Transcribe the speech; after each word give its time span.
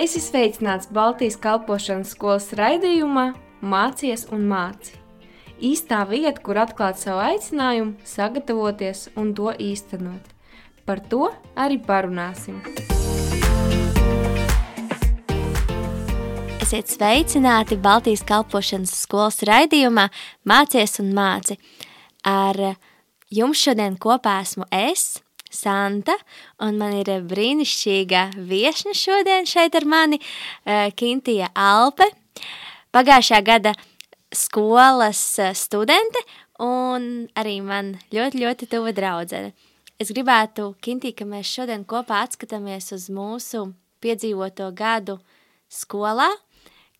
Es 0.00 0.14
esmu 0.16 0.30
sveicināts 0.30 0.88
Baltijas 0.96 1.34
kalpošanas 1.36 2.14
skolas 2.14 2.46
raidījumā 2.56 3.34
Mācies 3.60 4.22
un 4.32 4.46
māci. 4.48 4.94
Īstā 5.60 5.98
vieta, 6.08 6.40
kur 6.40 6.56
atklāt 6.62 6.96
savu 6.96 7.20
aicinājumu, 7.20 7.98
sagatavoties 8.08 9.10
un 9.20 9.34
to 9.36 9.52
īstenot. 9.60 10.30
Par 10.88 11.02
to 11.04 11.28
arī 11.52 11.76
parunāsim. 11.84 12.62
Esiet 16.64 16.88
sveicināti 16.88 17.76
Baltijas 17.76 18.24
kalpošanas 18.24 18.96
skolas 19.02 19.42
raidījumā 19.44 20.08
Mācies 20.48 20.96
un 21.04 21.12
māci. 21.12 21.60
Ar 22.24 22.56
jums 23.28 23.68
šodien 23.68 24.00
kopā 24.00 24.40
esmu 24.46 24.64
es, 24.72 25.18
Santa, 25.50 26.14
un 26.62 26.78
man 26.78 26.94
ir 27.00 27.10
brīnišķīga 27.26 28.24
viesne 28.48 28.94
šodien 28.94 29.48
šeit 29.50 29.74
ar 29.74 29.86
mani, 29.90 30.20
Kintija 30.96 31.50
Alpe, 31.58 32.06
pagājušā 32.94 33.40
gada 33.46 33.74
skolas 34.30 35.22
studente 35.58 36.22
un 36.62 37.26
arī 37.38 37.58
man 37.64 37.96
ļoti, 38.14 38.40
ļoti 38.44 38.70
tuva 38.70 38.94
draudzene. 38.94 39.52
Es 40.00 40.12
gribētu, 40.14 40.70
Kintī, 40.80 41.12
ka 41.12 41.26
mēs 41.28 41.50
šodien 41.50 41.84
kopā 41.84 42.22
atskatāmies 42.24 42.92
uz 42.96 43.10
mūsu 43.12 43.66
piedzīvoto 44.00 44.70
gadu 44.72 45.18
skolā, 45.68 46.30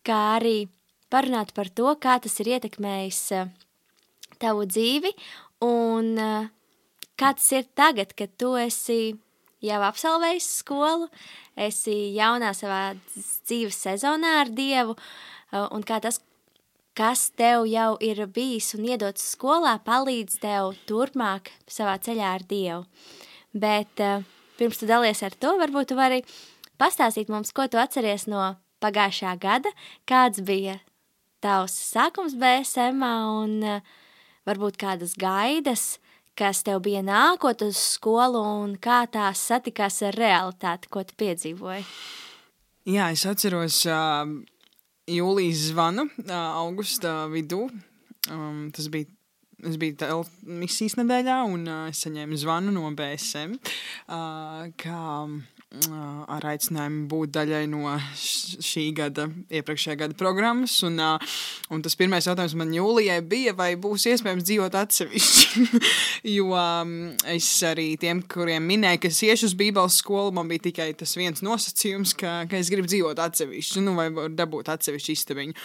kā 0.05 0.19
arī 0.35 0.69
parunāt 1.09 1.55
par 1.57 1.71
to, 1.73 1.95
kā 1.97 2.19
tas 2.21 2.37
ir 2.43 2.53
ietekmējis 2.57 3.21
tavu 4.41 4.67
dzīvi 4.69 5.15
un 5.65 6.13
kā 6.17 6.60
tas 7.21 7.51
ir 7.53 7.67
tagad, 7.77 8.15
kad 8.17 8.33
tu 8.41 8.55
esi 8.57 9.13
jau 9.61 9.79
absolvējis 9.85 10.47
skolu, 10.61 11.07
esi 11.59 12.15
jaunā 12.15 12.51
savā 12.57 12.95
dzīves 13.13 13.77
sezonā 13.85 14.39
ar 14.41 14.51
Dievu, 14.57 14.97
un 15.75 15.85
kā 15.85 15.99
tas, 16.01 16.19
kas 16.97 17.29
tev 17.37 17.67
jau 17.69 17.93
ir 18.03 18.23
bijis 18.33 18.73
un 18.75 18.87
iedots 18.89 19.29
skolā, 19.35 19.77
palīdz 19.85 20.41
tev 20.41 20.73
turpmāk 20.89 21.53
savā 21.69 21.97
ceļā 22.01 22.33
ar 22.39 22.45
Dievu. 22.47 22.85
Bet 23.53 24.01
pirms 24.57 24.81
tu 24.81 24.89
dalies 24.89 25.21
ar 25.23 25.35
to, 25.37 25.55
varbūt 25.61 25.91
tu 25.91 25.99
vari 25.99 26.23
pastāstīt 26.81 27.29
mums, 27.29 27.53
ko 27.53 27.67
tu 27.69 27.79
atceries 27.81 28.25
no 28.31 28.55
pagājušā 28.81 29.35
gada, 29.41 29.69
kāds 30.09 30.41
bija 30.45 30.79
tavs 31.41 31.75
sākums 31.91 32.33
BSM 32.39 33.03
un 33.05 33.59
varbūt 34.47 34.79
kādas 34.81 35.13
gaidas, 35.19 35.99
kas 36.37 36.63
tev 36.67 36.81
bija 36.85 37.03
nākot 37.05 37.63
uz 37.65 37.79
skolu 37.95 38.41
un 38.63 38.75
kā 38.81 39.03
tās 39.11 39.43
satikās 39.51 40.01
ar 40.07 40.17
realitāti, 40.17 40.91
ko 40.91 41.03
tu 41.07 41.17
piedzīvoji? 41.19 41.85
Jā, 42.89 43.11
es 43.13 43.25
atceros 43.29 43.83
uh, 43.85 44.25
jūlijas 45.11 45.67
zvanu 45.71 46.07
uh, 46.09 46.35
augusta 46.63 47.25
vidū. 47.31 47.67
Um, 48.31 48.69
tas 48.73 48.89
bija 48.93 49.09
Es 49.61 49.77
biju 49.77 50.21
misijas 50.41 50.95
nedēļā, 50.97 51.35
un 51.53 51.67
uh, 51.69 51.81
es 51.91 52.01
saņēmu 52.01 52.37
zvanu 52.41 52.71
no 52.73 52.87
BSM, 52.97 53.53
uh, 54.09 54.63
kā 54.81 55.01
ar 55.71 56.43
aicinājumu 56.51 57.05
būt 57.07 57.31
daļai 57.37 57.61
no 57.71 57.93
šī 58.19 58.83
gada, 58.95 59.29
iepriekšējā 59.55 59.95
gada 60.01 60.17
programmas. 60.19 60.73
Un, 60.83 60.99
un 61.71 61.83
tas 61.85 61.95
pirmais 61.99 62.27
jautājums 62.27 62.57
man 62.59 62.73
jūlijai 62.75 63.21
bija, 63.23 63.53
vai 63.55 63.69
būs 63.79 64.09
iespējams 64.11 64.47
dzīvot 64.49 64.75
atsevišķi. 64.81 65.63
jo 66.37 66.49
es 67.31 67.47
arī 67.67 67.93
tiem, 68.01 68.23
kuriem 68.27 68.67
minēju, 68.67 69.03
ka 69.03 69.11
es 69.13 69.21
iešu 69.27 69.47
uz 69.51 69.55
Bībeles 69.61 70.01
skolu, 70.03 70.33
man 70.35 70.51
bija 70.51 70.67
tikai 70.67 70.89
tas 70.99 71.15
viens 71.15 71.43
nosacījums, 71.45 72.17
ka, 72.19 72.41
ka 72.51 72.59
es 72.59 72.71
gribu 72.73 72.91
dzīvot 72.91 73.23
atsevišķi, 73.23 73.85
nu, 73.85 73.95
vai 73.99 74.09
dabūt 74.35 74.73
atsevišķu 74.75 75.15
istabiņu. 75.15 75.57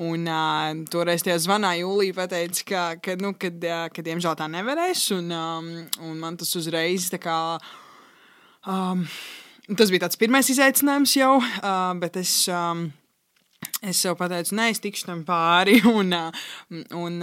Un 0.00 0.24
uh, 0.24 0.70
toreiz 0.88 1.20
tajā 1.26 1.36
zvanā 1.44 1.74
Jūlija 1.76 2.16
pateica, 2.16 2.64
ka, 2.64 2.86
ka, 3.04 3.18
nu, 3.20 3.34
kad, 3.36 3.60
uh, 3.60 3.84
ka 3.92 4.00
diemžēl 4.06 4.38
tā 4.40 4.46
nevarēs. 4.48 5.04
Un, 5.18 5.28
um, 5.36 5.70
un 6.08 6.16
man 6.22 6.40
tas 6.40 6.56
uzreiz 6.56 7.10
tā 7.12 7.20
kā. 7.20 7.36
Um, 8.64 9.04
Tas 9.78 9.90
bija 9.92 10.06
tāds 10.06 10.18
pirmais 10.18 10.48
izaicinājums 10.50 11.12
jau, 11.18 11.36
uh, 11.38 11.92
bet 12.00 12.18
es. 12.20 12.42
Um, 12.50 12.90
Es 13.84 13.98
sev 14.00 14.14
pateicu, 14.16 14.54
nē, 14.56 14.66
es 14.72 14.80
tikšu 14.80 15.06
tam 15.08 15.20
pāri. 15.24 15.78
Un, 16.00 16.12
un, 16.96 17.16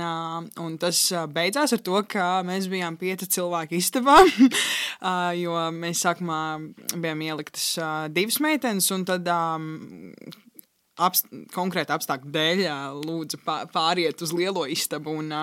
un 0.61 0.75
tas 0.81 0.99
beidzās 1.33 1.73
ar 1.73 1.81
to, 1.85 1.99
ka 2.09 2.41
mēs 2.45 2.67
bijām 2.69 2.97
pieci 2.97 3.29
cilvēki 3.37 3.81
istabā. 3.81 4.19
Jo 5.37 5.53
mēs 5.73 6.01
sākumā 6.01 6.41
bijām 6.97 7.19
ieliktas 7.21 7.65
divas 8.13 8.39
meitenes, 8.41 8.87
un 8.95 9.03
tad 9.05 9.29
apst 10.97 11.29
konkrēta 11.53 11.93
apstākļu 11.97 12.33
dēļ 12.33 12.63
lūdzu 13.05 13.41
pāriet 13.45 14.25
uz 14.25 14.33
lielo 14.33 14.65
istabu. 14.65 15.13
Un, 15.21 15.35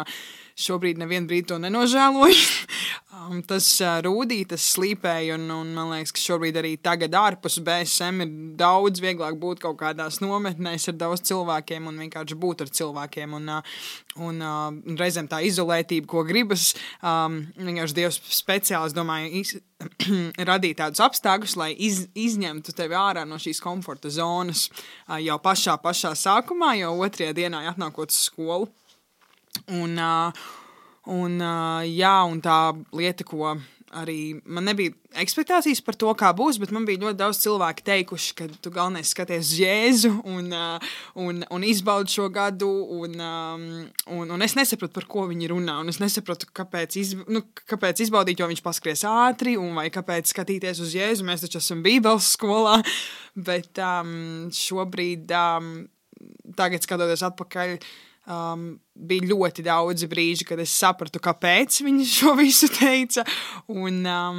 šobrīd 0.54 1.00
nevienu 1.02 1.26
brīdi 1.30 1.48
to 1.50 1.58
nenožēloju. 1.58 2.36
um, 3.18 3.40
tas 3.46 3.66
uh, 3.82 3.98
rūdīja, 4.04 4.52
tas 4.54 4.66
slīpēja, 4.74 5.34
un, 5.38 5.48
un 5.50 5.72
man 5.74 5.90
liekas, 5.90 6.14
ka 6.14 6.22
šobrīd 6.22 6.58
arī 6.60 6.74
tagad 6.82 7.16
ārpus 7.18 7.58
BSM 7.64 8.22
ir 8.24 8.34
daudz 8.60 9.02
vieglāk 9.02 9.38
būt 9.40 9.64
kaut 9.64 9.78
kādās 9.82 10.20
nometnēs 10.22 10.88
ar 10.92 10.98
daudz 11.00 11.24
cilvēkiem 11.30 11.88
un 11.90 11.98
vienkārši 12.04 12.38
būt 12.38 12.64
ar 12.64 12.72
cilvēkiem. 12.78 13.34
Un, 13.40 13.50
uh, 13.56 13.80
un 14.22 14.38
uh, 14.44 14.96
reizēm 15.00 15.28
tā 15.30 15.42
izolētība, 15.48 16.08
ko 16.10 16.24
gribas, 16.28 16.70
um, 17.02 17.42
vienkārši 17.58 17.98
Dievs 17.98 18.20
speciāli, 18.38 18.92
es 18.92 18.96
domāju, 18.96 19.42
iz, 19.42 19.56
radīt 20.50 20.78
tādus 20.78 21.02
apstākļus, 21.02 21.58
lai 21.58 21.72
iz, 21.74 22.04
izņemtu 22.14 22.76
tevi 22.78 22.98
ārā 22.98 23.26
no 23.26 23.40
šīs 23.42 23.62
komforta 23.64 24.12
zonas 24.12 24.68
uh, 24.70 25.18
jau 25.18 25.40
pašā, 25.42 25.76
pašā 25.82 26.14
sākumā, 26.18 26.76
jau 26.78 26.94
otrajā 27.02 27.34
dienā 27.42 27.66
atnākot 27.74 28.14
uz 28.14 28.22
skolu. 28.30 28.70
Un, 29.74 29.98
un, 31.14 31.38
jā, 31.88 32.16
un 32.28 32.42
tā 32.44 32.58
lieta, 32.92 33.26
ko 33.28 33.54
arī 33.94 34.40
man 34.44 34.66
nebija 34.68 34.92
expectācijas 35.22 35.82
par 35.84 35.96
to, 35.98 36.10
kā 36.18 36.30
būs, 36.36 36.58
bet 36.60 36.72
man 36.74 36.86
bija 36.88 37.02
ļoti 37.04 37.18
daudz 37.20 37.40
cilvēku 37.44 37.84
teikuši, 37.86 38.34
ka 38.38 38.48
tu 38.62 38.72
galvenais 38.74 39.10
skaties 39.14 39.52
Jēzu 39.60 40.10
un, 40.30 40.50
un, 41.20 41.42
un 41.54 41.66
izbaudi 41.66 42.16
šo 42.16 42.28
gadu. 42.34 42.70
Un, 42.98 43.16
un, 43.20 44.34
un 44.36 44.46
es 44.46 44.56
nesapratu, 44.58 44.94
par 44.96 45.08
ko 45.10 45.26
viņi 45.30 45.50
runā. 45.52 45.78
Es 45.90 46.00
nesapratu, 46.02 46.50
kāpēc, 46.54 46.98
iz, 47.00 47.14
nu, 47.30 47.44
kāpēc 47.70 48.04
izbaudīt, 48.04 48.42
jo 48.42 48.50
viņš 48.50 48.64
paskries 48.64 49.04
ātri, 49.08 49.56
vai 49.76 49.88
kāpēc 49.94 50.32
skatīties 50.34 50.82
uz 50.84 50.96
Jēzu. 50.98 51.26
Mēs 51.28 51.46
taču 51.46 51.60
esam 51.62 51.84
Bībeles 51.86 52.32
skolā. 52.34 52.80
Bet 53.34 53.80
um, 53.82 54.50
šobrīd, 54.54 55.30
um, 55.34 55.72
tagad 56.58 56.84
skatoties 56.86 57.24
atpakaļ, 57.30 57.78
Um, 58.24 58.78
bija 58.96 59.26
ļoti 59.28 59.66
daudz 59.66 60.06
brīži, 60.08 60.46
kad 60.48 60.60
es 60.62 60.72
sapratu, 60.72 61.20
kāpēc 61.20 61.82
viņi 61.84 62.06
šo 62.08 62.32
visu 62.38 62.70
teica. 62.72 63.24
Un, 63.68 64.00
um, 64.08 64.38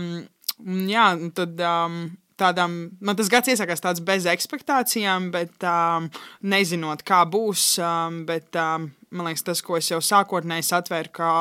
un 0.65 0.87
jā, 0.89 1.11
tad 1.37 1.61
um, 1.61 1.99
tādām, 2.39 2.77
man 2.97 3.19
tas 3.19 3.29
gads 3.29 3.51
iesākās 3.53 3.83
tāds 3.83 4.01
bez 4.05 4.25
expectācijām, 4.31 5.29
bet 5.35 5.67
um, 5.69 6.09
nezinot, 6.41 7.05
kā 7.05 7.21
būs. 7.29 7.75
Um, 7.77 8.23
bet 8.25 8.57
um, 8.57 8.89
man 9.13 9.29
liekas, 9.29 9.45
tas, 9.51 9.61
ko 9.65 9.77
es 9.77 9.91
jau 9.91 10.01
sākotnēji 10.01 10.65
satvēru, 10.71 11.13
kā 11.15 11.35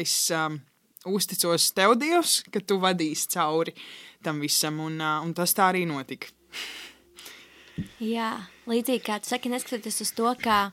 es 0.00 0.16
um, 0.34 0.58
uzticos 1.12 1.70
tev, 1.76 1.98
Dievs, 2.00 2.40
ka 2.52 2.64
tu 2.64 2.80
vadīsi 2.82 3.30
cauri 3.36 3.76
tam 4.24 4.40
visam, 4.42 4.80
un, 4.82 4.96
uh, 5.02 5.20
un 5.22 5.36
tas 5.36 5.52
tā 5.54 5.68
arī 5.74 5.84
notika. 5.86 6.32
Jā, 8.00 8.32
līdzīgi 8.64 9.04
kā 9.04 9.20
tu 9.20 9.28
saki, 9.28 9.52
neskatoties 9.52 10.00
uz 10.00 10.16
to, 10.16 10.32
ka 10.40 10.70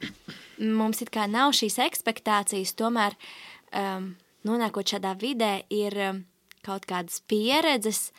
mums 0.59 1.01
it 1.03 1.11
kā 1.13 1.25
nav 1.29 1.53
šīs 1.57 1.79
expectācijas, 1.83 2.75
tomēr 2.79 3.15
um, 3.73 4.13
nonākot 4.47 4.95
šādā 4.95 5.15
vidē 5.19 5.63
ir 5.73 5.97
um, 6.09 6.23
kaut 6.65 6.87
kādas 6.89 7.21
pieredzes, 7.29 8.11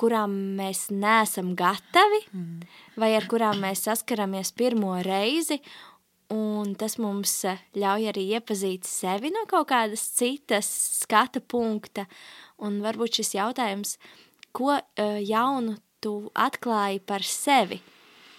kurām 0.00 0.32
mēs 0.56 0.88
neesam 0.94 1.52
gatavi, 1.58 2.22
mm. 2.32 2.66
vai 3.00 3.12
ar 3.18 3.26
kurām 3.28 3.60
mēs 3.64 3.84
saskaramies 3.88 4.54
pirmo 4.56 4.94
reizi, 5.04 5.60
un 6.32 6.74
tas 6.78 6.96
mums 7.02 7.34
uh, 7.48 7.60
ļauj 7.76 8.10
arī 8.12 8.26
iepazīt 8.38 8.88
sevi 8.88 9.32
no 9.34 9.44
kaut 9.50 9.68
kādas 9.72 10.06
citas 10.16 10.70
skata 11.02 11.42
punkta, 11.42 12.06
un 12.64 12.80
varbūt 12.84 13.20
šis 13.20 13.36
jautājums, 13.36 13.96
ko 14.56 14.76
uh, 14.78 15.18
jaunu 15.20 15.76
tu 16.00 16.14
atklāji 16.32 17.02
par 17.04 17.24
sevi, 17.26 17.80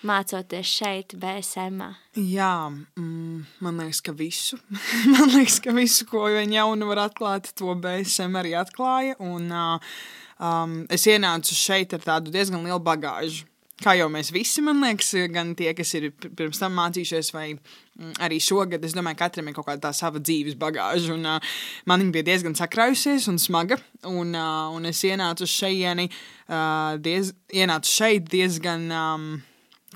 mācoties 0.08 0.72
šeit, 0.80 1.16
BSM? 1.20 1.84
Jā, 2.18 2.54
mm, 2.72 3.44
man 3.64 3.84
liekas, 3.84 4.02
ka 4.06 4.16
visu. 4.18 4.58
man 5.14 5.30
liekas, 5.36 5.60
ka 5.64 5.76
visu, 5.76 6.08
ko 6.10 6.26
vien 6.32 6.54
jaunu 6.56 6.90
var 6.90 7.06
atklāt, 7.08 7.52
to 7.58 7.76
BSM 7.78 8.40
arī 8.42 8.56
atklāja. 8.58 9.18
Un, 9.22 9.48
uh, 9.54 9.94
um, 10.42 10.82
es 10.92 11.08
ienācu 11.10 11.58
šeit 11.58 11.96
ar 11.98 12.06
tādu 12.06 12.34
diezgan 12.34 12.66
lielu 12.66 12.82
bagāžu. 12.84 13.48
Kā 13.82 13.96
jau 13.98 14.06
mēs 14.14 14.30
visi, 14.30 14.62
man 14.62 14.78
liekas, 14.84 15.08
gan 15.34 15.56
tie, 15.58 15.72
kas 15.74 15.90
ir 15.98 16.12
pirms 16.14 16.60
tam 16.62 16.76
mācījušies, 16.78 17.32
vai 17.34 17.48
mm, 17.56 18.12
arī 18.22 18.38
šogad, 18.38 18.84
es 18.86 18.94
domāju, 18.94 19.18
katram 19.24 19.50
ir 19.50 19.56
kaut 19.56 19.66
kāda 19.72 19.88
tā 19.88 19.94
sava 19.98 20.22
dzīves 20.22 20.58
bagāža. 20.62 21.16
Un, 21.16 21.26
uh, 21.26 21.54
man 21.90 22.04
viņa 22.04 22.18
bija 22.18 22.30
diezgan 22.30 22.58
sakrājusies 22.58 23.30
un 23.32 23.42
smaga. 23.42 23.80
Un, 24.06 24.36
uh, 24.38 24.68
un 24.74 24.86
es 24.90 25.02
ienācu 25.06 25.50
šeit, 25.50 26.14
uh, 26.50 27.00
diez, 27.02 27.34
ienācu 27.54 27.96
šeit 28.02 28.30
diezgan. 28.30 28.90
Um, 28.90 29.32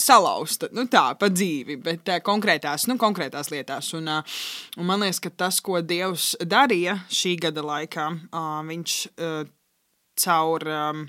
salauzta, 0.01 0.69
nu 0.75 0.86
tā, 0.92 1.07
pa 1.19 1.30
dzīvi, 1.31 1.77
bet 1.83 2.12
uh, 2.12 2.21
konkrētās, 2.25 2.88
nu, 2.92 2.97
konkrētās 3.01 3.51
lietās. 3.53 3.92
Un, 3.97 4.09
uh, 4.12 4.39
un 4.80 4.89
man 4.89 5.06
liekas, 5.06 5.21
ka 5.24 5.33
tas, 5.45 5.62
ko 5.63 5.81
Dievs 5.81 6.33
darīja 6.44 7.00
šī 7.09 7.36
gada 7.47 7.63
laikā, 7.65 8.09
uh, 8.31 8.57
viņš 8.68 8.97
uh, 9.15 9.53
caur. 10.25 10.68
Um, 10.69 11.06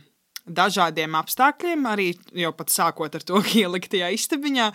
dažādiem 0.47 1.17
apstākļiem, 1.19 1.87
arī 1.91 2.09
jau 2.39 2.53
pat 2.57 2.73
sākot 2.73 3.19
ar 3.19 3.25
to, 3.27 3.41
ka 3.45 3.53
ielikt 3.61 3.91
tajā 3.95 4.11
istabiņā, 4.15 4.71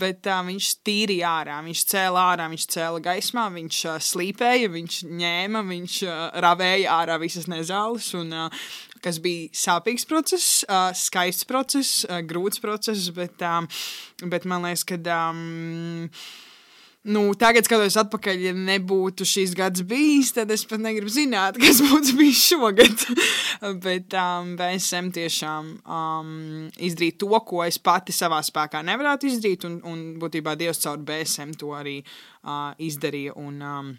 bet 0.00 0.28
uh, 0.30 0.42
viņš 0.46 0.70
tīrīja 0.86 1.32
ārā, 1.40 1.58
viņš 1.66 1.84
cēlā 1.92 2.24
ārā, 2.34 2.48
viņš 2.52 2.66
cēla 2.76 3.02
gaismā, 3.04 3.48
viņš 3.56 3.80
uh, 3.88 3.98
slīpēja, 4.10 4.70
viņš 4.74 5.00
ņēma, 5.24 5.64
viņš 5.70 5.98
uh, 6.08 6.22
ravēja 6.44 6.96
ārā 7.00 7.18
visas 7.22 7.48
nezāles, 7.50 8.12
un, 8.18 8.32
uh, 8.36 8.64
kas 9.04 9.20
bija 9.24 9.52
sāpīgs 9.64 10.08
process, 10.08 10.62
uh, 10.68 10.90
skaists 10.96 11.48
process, 11.48 12.04
uh, 12.08 12.20
grūts 12.24 12.62
process, 12.62 13.10
bet, 13.16 13.40
uh, 13.44 13.84
bet 14.24 14.48
man 14.48 14.68
liekas, 14.68 14.86
ka. 14.88 15.00
Um, 15.04 16.10
Nu, 17.04 17.26
tagad, 17.36 17.66
skatoties 17.66 17.98
atpakaļ, 18.00 18.38
ja 18.46 18.52
nebūtu 18.56 19.26
šīs 19.28 19.50
gads 19.58 19.82
bijis, 19.84 20.30
tad 20.32 20.48
es 20.54 20.62
pat 20.64 20.80
negribu 20.80 21.12
zināt, 21.12 21.58
kas 21.62 21.82
būtu 21.84 22.14
bijis 22.16 22.40
šogad. 22.48 23.04
Bet 23.84 24.16
um, 24.16 24.54
BSM 24.56 25.10
tiešām 25.12 25.68
um, 25.84 26.30
izdarīja 26.80 27.18
to, 27.20 27.28
ko 27.44 27.60
es 27.66 27.76
pati 27.76 28.14
savā 28.16 28.40
spēkā 28.44 28.80
nevarētu 28.88 29.28
izdarīt, 29.28 29.68
un, 29.68 29.82
un 29.84 30.04
būtībā 30.22 30.56
Dievs 30.56 30.80
caur 30.86 31.02
BSM 31.04 31.52
to 31.60 31.74
arī 31.76 31.98
uh, 32.00 32.72
izdarīja. 32.80 33.36
Un, 33.36 33.60
um, 33.60 33.90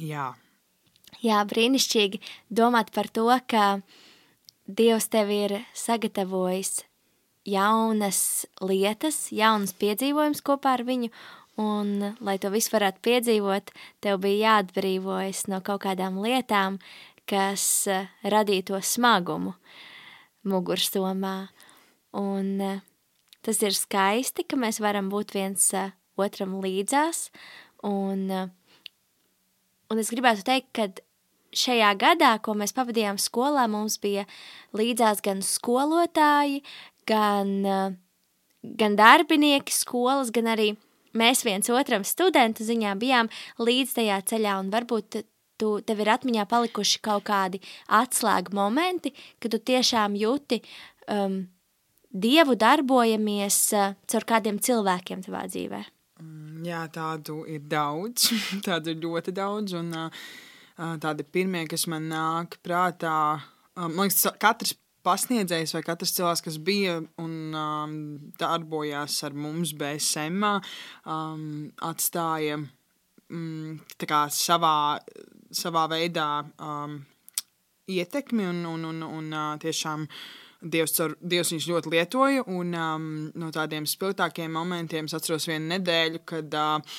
jā. 0.00 0.30
jā, 1.20 1.42
brīnišķīgi 1.52 2.22
domāt 2.48 2.94
par 2.96 3.12
to, 3.12 3.28
ka 3.44 3.74
Dievs 4.64 5.12
tev 5.12 5.34
ir 5.36 5.60
sagatavojis 5.76 6.78
jaunas 7.44 8.46
lietas, 8.64 9.28
jaunas 9.32 9.72
piedzīvojumus 9.76 10.42
kopā 10.44 10.78
ar 10.78 10.84
viņu 10.88 11.10
Un, 11.58 12.14
lai 12.22 12.36
to 12.38 12.50
visu 12.52 12.72
varētu 12.72 13.02
piedzīvot, 13.04 13.72
tev 14.00 14.20
bija 14.22 14.54
jāatbrīvojas 14.54 15.46
no 15.50 15.58
kaut 15.64 15.82
kādām 15.82 16.20
lietām, 16.22 16.78
kas 17.28 17.64
uh, 17.90 18.06
radīja 18.22 18.70
to 18.70 18.80
smagumu 18.84 19.56
mugursomā. 20.46 21.50
Un 22.16 22.54
uh, 22.64 22.80
tas 23.44 23.60
ir 23.66 23.76
skaisti, 23.76 24.46
ka 24.46 24.56
mēs 24.56 24.80
varam 24.80 25.10
būt 25.12 25.34
viens 25.36 25.66
uh, 25.76 25.92
otram 26.16 26.56
līdzās. 26.62 27.28
Un, 27.86 28.26
un 29.90 30.00
es 30.00 30.10
gribētu 30.12 30.46
teikt, 30.46 30.70
ka 30.76 30.88
šajā 31.56 31.94
gadā, 31.98 32.34
ko 32.44 32.54
mēs 32.54 32.74
pavadījām 32.76 33.18
skolā, 33.18 33.66
mums 33.70 33.98
bija 34.00 34.26
līdzās 34.76 35.22
gan 35.24 35.40
skolotāji, 35.44 36.62
gan, 37.08 37.56
gan 38.62 38.98
darbinieki 39.00 39.74
skolas, 39.74 40.30
gan 40.34 40.52
arī 40.52 40.74
mēs 41.16 41.44
viens 41.46 41.70
otram 41.72 42.04
studentu 42.06 42.66
ziņā 42.66 42.94
bijām 43.00 43.30
līdz 43.58 43.94
tajā 43.98 44.18
ceļā 44.32 44.56
un 44.62 44.72
varbūt 44.72 45.22
tu, 45.60 45.76
tev 45.84 46.02
ir 46.02 46.12
atmiņā 46.14 46.46
palikuši 46.50 47.00
kaut 47.04 47.26
kādi 47.28 47.60
atslēgu 48.00 48.54
momenti, 48.56 49.12
kad 49.40 49.54
tu 49.54 49.62
tiešām 49.72 50.18
jūti 50.18 50.62
um, 51.08 51.42
Dievu 52.10 52.56
darbojamies 52.58 53.56
uh, 53.78 53.92
caur 54.10 54.24
kādiem 54.26 54.56
cilvēkiem 54.58 55.20
tavā 55.22 55.44
dzīvē. 55.46 55.78
Mm, 56.18 56.64
jā, 56.66 56.80
tādu 56.90 57.44
ir 57.46 57.62
daudz, 57.70 58.32
tādu 58.66 58.90
ir 58.90 59.04
ļoti 59.04 59.34
daudz, 59.36 59.76
un 59.78 59.92
uh, 59.94 60.24
uh 60.80 60.96
tādi 60.98 61.22
pirmie, 61.22 61.68
kas 61.70 61.86
man 61.86 62.08
nāk 62.10 62.58
prātā, 62.66 63.14
um, 63.76 63.94
man 63.94 64.08
liekas, 64.08 64.26
katrs 64.42 64.74
pasniedzējs 65.06 65.74
vai 65.76 65.82
katrs 65.86 66.14
cilvēks, 66.16 66.44
kas 66.46 66.58
bija 66.64 66.98
un 67.22 67.32
um, 67.56 67.94
darbojās 68.40 69.20
ar 69.26 69.36
mums 69.36 69.72
BSM, 69.78 70.44
um, 71.06 71.46
atstāja 71.90 72.58
um, 72.60 73.80
savā, 74.34 74.74
savā 75.62 75.86
veidā 75.92 76.28
um, 76.58 77.00
ietekmi 77.90 78.46
un, 78.46 78.62
un, 78.66 78.84
un, 78.92 79.02
un 79.08 79.32
uh, 79.32 79.50
tiešām 79.62 80.06
Dievs, 80.60 80.92
caur, 80.92 81.14
Dievs 81.24 81.54
viņus 81.54 81.66
ļoti 81.70 81.90
lietoja. 81.94 82.42
Un, 82.52 82.74
um, 82.76 83.04
no 83.40 83.48
tādiem 83.54 83.86
spilgtākiem 83.88 84.52
momentiem 84.52 85.06
es 85.08 85.16
atceros 85.16 85.48
vienu 85.48 85.70
nedēļu, 85.70 86.20
kad, 86.28 86.52
uh, 86.52 86.98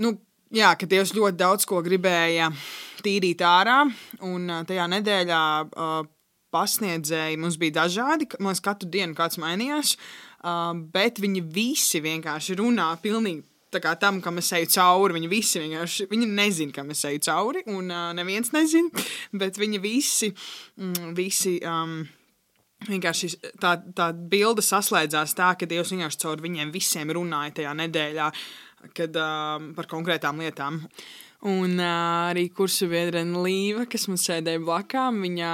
nu, 0.00 0.14
jā, 0.56 0.70
kad 0.80 0.88
Dievs 0.88 1.12
ļoti 1.16 1.36
daudz 1.42 1.68
ko 1.68 1.82
gribēja 1.84 2.48
tīrīt 3.04 3.44
ārā. 3.44 3.82
Un 4.24 4.48
uh, 4.48 4.62
tajā 4.68 4.88
nedēļā 4.96 5.42
uh, 5.68 6.00
pasniedzēji 6.54 7.38
mums 7.40 7.58
bija 7.60 7.80
dažādi. 7.82 8.28
Mums 8.42 8.62
katru 8.64 8.88
dienu 8.90 9.16
kāds 9.18 9.40
mainījās, 9.40 9.96
uh, 9.96 10.72
bet 10.94 11.20
viņi 11.22 11.44
visi 11.54 12.02
vienkārši 12.04 12.58
runā 12.60 12.92
pilnīgi. 13.02 13.44
Tā 13.70 13.78
kā 13.78 13.92
tam, 13.94 14.18
kam 14.18 14.40
es 14.42 14.48
eju 14.56 14.66
cauri, 14.74 15.14
viņi 15.14 15.28
visi 15.30 15.60
vienkārši 15.62 16.08
viņi 16.10 16.26
nezina, 16.26 16.74
kam 16.74 16.88
es 16.90 17.04
eju 17.06 17.20
cauri, 17.22 17.62
un 17.70 17.86
uh, 17.86 18.08
neviens 18.18 18.50
nezina, 18.54 19.04
bet 19.42 19.60
viņi 19.62 19.78
visi, 19.82 20.32
mm, 20.80 21.12
visi 21.14 21.54
um, 21.62 22.00
vienkārši 22.88 23.30
tā, 23.62 23.76
tā 23.94 24.10
bilde 24.10 24.64
saslēdzās 24.66 25.36
tā, 25.38 25.52
ka 25.54 25.70
Dievs 25.70 25.94
vienkārši 25.94 26.22
caur 26.24 26.42
viņiem 26.42 26.74
visiem 26.74 27.14
runāja 27.14 27.60
tajā 27.60 27.78
nedēļā, 27.84 28.28
kad 28.96 29.22
um, 29.22 29.70
par 29.78 29.90
konkrētām 29.90 30.42
lietām. 30.42 30.82
Uh, 30.82 31.29
Un 31.40 31.78
uh, 31.80 32.28
arī 32.28 32.50
kursu 32.52 32.84
biedrene 32.90 33.40
Līva, 33.40 33.86
kas 33.88 34.02
man 34.10 34.18
sēdēja 34.20 34.60
blakām, 34.60 35.22
viņa 35.24 35.52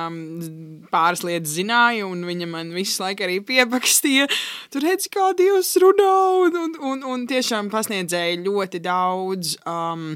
pāris 0.90 1.22
lietas 1.22 1.52
zināja, 1.54 2.08
un 2.10 2.24
viņa 2.26 2.48
man 2.50 2.72
visu 2.74 3.04
laiku 3.04 3.22
arī 3.22 3.36
piepakstīja. 3.46 4.26
Tur 4.74 4.82
redz, 4.82 5.06
kā 5.14 5.28
Dievs 5.38 5.70
runā, 5.82 6.16
un, 6.42 6.58
un, 6.64 6.74
un, 6.90 7.04
un 7.12 7.28
tiešām 7.30 7.70
pasniedzēja 7.70 8.42
ļoti 8.42 8.82
daudz 8.82 9.54
um, 9.62 10.08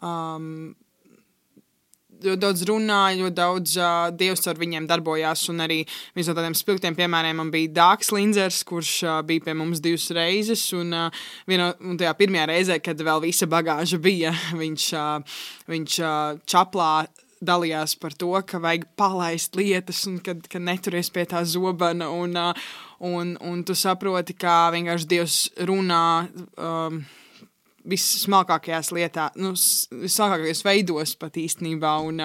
um, 0.00 0.48
ļoti 2.24 2.42
daudz 2.42 2.64
runāja, 2.68 3.18
ļoti 3.20 3.36
daudz 3.38 3.76
uh, 3.78 4.10
dievs 4.14 4.46
ar 4.50 4.60
viņiem 4.60 4.88
darbojās. 4.90 5.46
Un 5.52 5.64
arī 5.64 5.80
viens 6.16 6.30
no 6.30 6.36
tādiem 6.36 6.56
spilgtiem 6.58 6.96
piemēriem 6.98 7.40
man 7.40 7.52
bija 7.54 7.72
Dārgs 7.78 8.12
Linzers, 8.14 8.62
kurš 8.68 8.94
uh, 9.06 9.18
bija 9.26 9.46
pie 9.48 9.56
mums 9.58 9.82
divas 9.84 10.06
reizes. 10.16 10.66
Un, 10.76 10.94
uh, 10.96 11.24
vieno, 11.50 11.72
un 11.84 11.98
tajā 12.00 12.14
pirmajā 12.18 12.48
reizē, 12.50 12.78
kad 12.84 13.00
vēl 13.04 13.24
visa 13.26 13.48
bagāža 13.50 14.00
bija, 14.02 14.34
viņš, 14.62 14.88
uh, 14.98 15.42
viņš 15.70 16.00
uh, 16.02 16.40
čaplā 16.50 16.94
dalījās 17.44 17.96
par 18.00 18.14
to, 18.16 18.30
ka 18.48 18.60
vajag 18.62 18.86
palaist 18.98 19.58
lietas, 19.58 20.04
un 20.08 20.20
kad, 20.24 20.40
kad 20.50 20.64
neturies 20.64 21.10
pie 21.12 21.26
tā 21.28 21.42
zobena. 21.48 22.08
Un, 22.14 22.38
un, 23.04 23.34
un 23.40 23.66
tu 23.66 23.76
saproti, 23.76 24.36
kā 24.38 24.70
vienkārši 24.74 25.10
Dievs 25.10 25.42
runā. 25.68 26.06
Um, 26.56 27.04
vissmalkākajās 27.88 28.92
lietās, 28.96 29.34
nu, 29.40 29.52
vissmalkākajos 30.04 30.64
veidos 30.66 31.16
pat 31.20 31.36
īstenībā. 31.40 31.96
Un, 32.04 32.22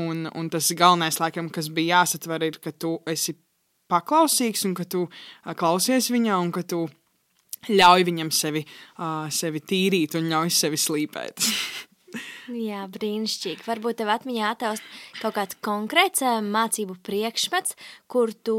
un, 0.00 0.24
un 0.26 0.50
tas 0.52 0.70
galvenais, 0.78 1.20
laikam, 1.22 1.50
kas 1.52 1.70
bija 1.74 2.00
jāsatver, 2.00 2.48
ir, 2.50 2.58
ka 2.62 2.72
tu 2.72 2.96
esi 3.10 3.36
paklausīgs 3.90 4.64
un 4.68 4.74
ka 4.78 4.86
tu 4.86 5.06
klausies 5.58 6.10
viņā 6.14 6.38
un 6.40 6.52
ka 6.54 6.62
tu 6.62 6.84
ļauj 7.68 8.06
viņam 8.08 8.30
sevi, 8.32 8.64
uh, 8.64 9.26
sevi 9.34 9.60
tīrīt 9.60 10.16
un 10.16 10.30
ļauj 10.32 10.52
sevi 10.56 10.80
slīpēt. 10.80 11.44
Jā, 12.70 12.86
brīnišķīgi. 12.90 13.62
Varbūt 13.66 14.00
tev 14.00 14.10
atmiņā 14.10 14.48
attaust 14.54 14.86
kaut 15.20 15.36
kāds 15.36 15.58
konkrēts 15.62 16.24
mācību 16.42 16.96
priekšmets, 17.06 17.76
kur 18.10 18.32
tu 18.34 18.56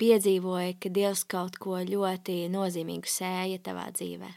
piedzīvoji, 0.00 0.78
ka 0.80 0.92
Dievs 0.92 1.26
kaut 1.28 1.58
ko 1.60 1.82
ļoti 1.84 2.46
nozīmīgu 2.52 3.10
sēja 3.10 3.60
tavā 3.64 3.90
dzīvē. 3.92 4.30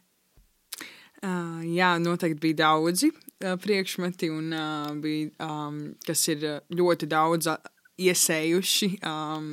Uh, 1.19 1.59
jā, 1.67 1.97
noteikti 1.99 2.39
bija 2.39 2.61
daudzi 2.61 3.09
uh, 3.11 3.57
priekšmeti, 3.59 4.29
un, 4.31 4.53
uh, 4.55 4.93
bija, 5.03 5.33
um, 5.43 5.81
kas 6.07 6.21
ir 6.31 6.45
ļoti 6.71 7.09
daudz 7.11 7.49
iesējuši 7.99 8.89
um, 9.03 9.49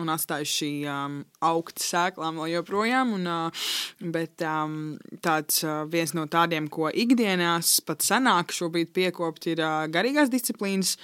un 0.00 0.12
atstājuši 0.12 0.70
um, 0.90 1.18
augt 1.48 1.80
sēklām 1.82 2.40
vēl 2.42 2.58
joprojām. 2.58 3.14
Un, 3.16 3.24
uh, 3.30 3.70
bet 4.14 4.44
um, 4.44 4.98
tāds 5.24 5.62
uh, 5.64 5.86
viens 5.90 6.14
no 6.16 6.26
tādiem, 6.30 6.68
ko 6.68 6.92
ikdienās 6.92 7.78
pat 7.88 8.04
senāk 8.04 8.52
šobrīd 8.54 8.92
piekopt, 8.96 9.48
ir 9.54 9.64
uh, 9.64 9.86
garīgās 9.92 10.32
disciplīnas. 10.32 10.96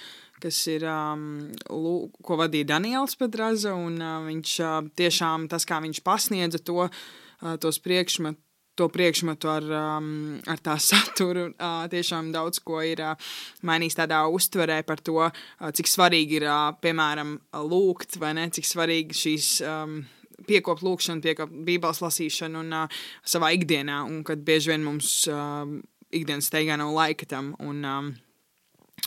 Kas 0.43 0.57
ir, 0.67 0.83
um, 0.91 1.47
lū, 1.71 1.93
ko 2.21 2.35
vadīja 2.37 2.73
Daniels 2.73 3.15
Petraza, 3.17 3.71
un 3.73 3.95
uh, 4.03 4.17
viņš 4.27 4.55
uh, 4.61 4.79
tiešām 4.99 5.47
tas, 5.49 5.65
kā 5.65 5.79
viņš 5.81 6.03
pasniedza 6.05 6.59
to, 6.59 6.89
uh, 6.89 7.55
tos 7.63 7.79
priekšmetus, 7.81 8.44
to 8.75 8.87
priekšmetu 8.91 9.49
ar, 9.51 9.67
um, 9.79 10.09
ar 10.51 10.59
tā 10.63 10.75
saturu. 10.89 11.47
Uh, 11.53 11.85
tiešām 11.91 12.31
daudz 12.35 12.61
ko 12.65 12.81
ir 12.85 13.01
uh, 13.03 13.31
mainījis 13.65 13.99
tādā 14.01 14.21
uztverē 14.31 14.81
par 14.87 15.01
to, 15.03 15.21
uh, 15.23 15.71
cik 15.75 15.89
svarīgi 15.91 16.41
ir, 16.41 16.47
uh, 16.49 16.75
piemēram, 16.83 17.37
lūgt, 17.71 18.19
vai 18.21 18.35
ne, 18.37 18.49
cik 18.53 18.69
svarīgi 18.73 19.23
šīs. 19.23 19.55
Um, 19.69 20.03
Piekopt 20.45 20.81
lūkšanu, 20.83 21.23
piekopt 21.23 21.53
bībeles 21.63 22.01
lasīšanu 22.03 22.59
un 22.59 22.73
uh, 22.75 23.03
savā 23.23 23.53
ikdienā, 23.55 24.01
un 24.03 24.17
kad 24.27 24.41
bieži 24.43 24.73
vien 24.73 24.83
mums 24.83 25.13
uh, 25.31 25.63
ikdienas 26.11 26.49
steigā 26.51 26.75
nav 26.77 26.91
laika 26.91 27.25
tam. 27.31 27.53
Un, 27.63 27.79
um, 27.87 28.09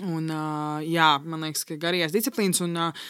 un 0.08 0.30
uh, 0.32 0.80
jā, 0.88 1.10
man 1.28 1.44
liekas, 1.44 1.66
ka 1.68 1.76
garīgās 1.80 2.16
disciplīnas 2.16 2.64
un 2.64 2.80
uh, 2.80 3.04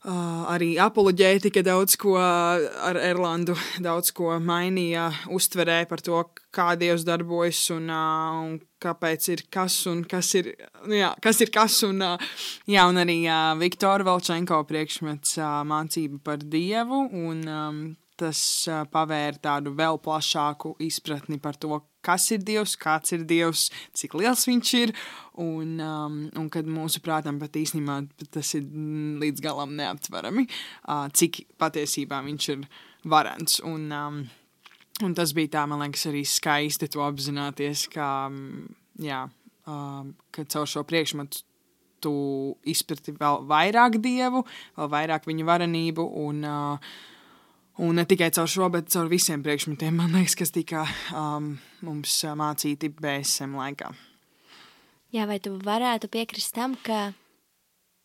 Uh, 0.00 0.46
arī 0.48 0.78
apoloģētika 0.80 1.60
daudz 1.60 1.98
ko 2.00 2.14
ar 2.16 2.96
Erlandu, 2.96 3.52
daudz 3.84 4.08
ko 4.16 4.30
mainīja, 4.40 5.10
uztverē 5.28 5.82
par 5.90 6.00
to, 6.00 6.22
kā 6.56 6.70
Dievs 6.80 7.04
darbojas 7.04 7.60
un, 7.74 7.90
uh, 7.92 8.38
un 8.46 8.54
kāpēc 8.80 9.28
ir 9.34 9.42
kas 9.52 9.76
un 9.90 10.00
kas 10.08 10.32
ir, 10.40 10.54
nu 10.88 10.96
jā, 10.96 11.10
kas 11.20 11.42
ir 11.44 11.52
kas. 11.52 11.82
Un, 11.84 12.00
uh, 12.00 12.32
jā, 12.64 12.86
un 12.88 12.96
arī 13.02 13.18
uh, 13.26 13.52
Viktora 13.60 14.08
Valčenko 14.08 14.62
priekšmets 14.70 15.36
uh, 15.36 15.60
mācība 15.68 16.22
par 16.30 16.40
Dievu, 16.40 17.02
un 17.20 17.44
um, 17.44 17.84
tas 18.16 18.40
uh, 18.72 18.86
pavēra 18.88 19.36
tādu 19.50 19.76
vēl 19.76 20.00
plašāku 20.00 20.78
izpratni 20.88 21.36
par 21.44 21.60
to, 21.60 21.76
kas 22.04 22.28
ir 22.34 22.42
Dievs, 22.46 22.76
kāds 22.80 23.14
ir 23.16 23.24
Dievs, 23.28 23.68
cik 23.96 24.16
liels 24.18 24.46
viņš 24.48 24.72
ir, 24.80 24.92
un, 25.40 25.76
um, 25.84 26.20
un 26.38 26.48
kad 26.52 26.68
mūsu 26.68 27.02
prātam 27.04 27.40
pat 27.40 27.58
īstenībā 27.60 28.00
tas 28.34 28.54
ir 28.58 28.66
līdz 29.22 29.44
galam 29.44 29.76
neaptverami, 29.78 30.46
uh, 30.46 31.08
cik 31.12 31.44
patiesībā 31.60 32.22
viņš 32.26 32.48
ir 32.54 32.64
varants. 33.10 33.60
Un, 33.66 33.86
um, 33.94 34.22
un 35.04 35.14
tas 35.16 35.34
bija 35.36 35.56
tā, 35.58 35.66
man 35.70 35.84
liekas, 35.84 36.08
arī 36.10 36.24
skaisti 36.28 36.90
to 36.92 37.04
apzināties, 37.04 37.86
ka, 37.92 38.10
um, 38.30 38.66
jā, 39.00 39.26
uh, 39.68 40.02
ka 40.34 40.48
caur 40.48 40.68
šo 40.70 40.84
priekšmetu 40.88 41.46
tu 42.00 42.12
izprati 42.64 43.12
vēl 43.12 43.42
vairāk 43.44 43.98
dievu, 44.00 44.46
vēl 44.78 44.88
vairāk 44.88 45.26
viņa 45.28 45.44
varenību 45.44 46.06
un 46.24 46.44
uh, 46.48 46.92
Un 47.80 47.96
ne 47.96 48.04
tikai 48.04 48.28
caur 48.36 48.48
šo, 48.50 48.66
bet 48.68 48.90
caur 48.92 49.08
visiem 49.08 49.40
priekšmetiem, 49.40 49.94
man 49.96 50.12
liekas, 50.12 50.34
kas 50.36 50.50
tika 50.52 50.82
um, 51.16 51.54
mums 51.86 52.14
mācīti 52.36 52.90
BSM 52.94 53.56
laikā. 53.58 53.90
Jā, 55.10 55.26
vai 55.26 55.40
tu 55.42 55.56
varētu 55.58 56.06
piekrist 56.12 56.54
tam, 56.54 56.76
ka 56.86 57.12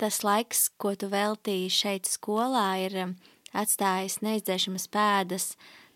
tas 0.02 0.24
laiks, 0.26 0.70
ko 0.82 0.96
tu 0.98 1.10
veltīji 1.12 1.70
šeit 1.70 2.10
skolā, 2.10 2.70
ir 2.82 2.96
atstājis 3.56 4.22
neizdzēšamas 4.26 4.88
pēdas 4.92 5.52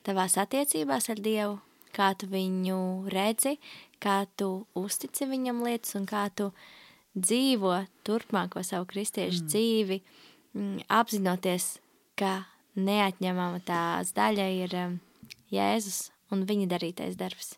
tavās 0.05 0.37
attiecībās 0.39 1.09
ar 1.09 1.23
Dievu, 1.25 1.57
kā 1.97 2.11
tu 2.13 2.29
viņu 2.29 3.09
redzi, 3.11 3.57
kā 3.99 4.21
tu 4.37 4.67
uztici 4.77 5.27
viņam 5.27 5.63
lietas 5.65 5.97
un 5.97 6.05
kā 6.09 6.27
tu 6.29 6.51
dzīvo 7.17 7.73
turpmāko 8.07 8.61
savu 8.63 8.85
kristiešu 8.93 9.43
mm. 9.43 9.49
dzīvi, 9.49 9.99
mm, 10.53 10.85
apzinoties, 10.99 11.79
ka 12.19 12.43
neatņemama 12.79 13.63
tās 13.65 14.13
daļa 14.15 14.47
ir 14.61 14.77
Jēzus 15.49 16.11
un 16.33 16.45
viņa 16.49 16.69
darītais 16.69 17.17
darbs. 17.19 17.55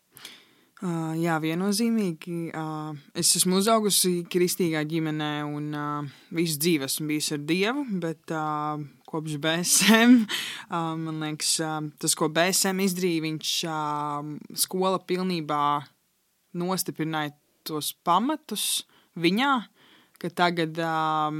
Uh, 0.82 1.12
jā, 1.14 1.36
viennozīmīgi. 1.38 2.48
Uh, 2.58 2.96
es 3.14 3.28
esmu 3.38 3.60
uzaugusi 3.60 4.24
kristīgā 4.26 4.80
ģimenē 4.90 5.30
un 5.46 5.68
uh, 5.78 6.08
visu 6.34 6.58
dzīvi 6.58 6.88
esmu 6.88 7.06
bijusi 7.12 7.36
ar 7.36 7.44
Dievu, 7.46 7.84
bet 8.02 8.34
uh, 8.34 8.82
kopš 9.06 9.36
BSM, 9.44 10.16
uh, 10.24 10.96
man 10.98 11.22
liekas, 11.22 11.52
uh, 11.62 11.78
tas, 12.02 12.16
ko 12.18 12.26
BSM 12.34 12.82
izdarīja, 12.82 13.22
viņš 13.28 13.52
uh, 13.70 14.32
skola 14.58 14.98
pilnībā 15.06 15.62
nostiprināja 16.58 17.36
tos 17.62 17.92
pamatus 18.02 18.82
viņā, 19.14 19.54
ka 20.18 20.34
tagad, 20.34 20.82
uh, 20.82 21.30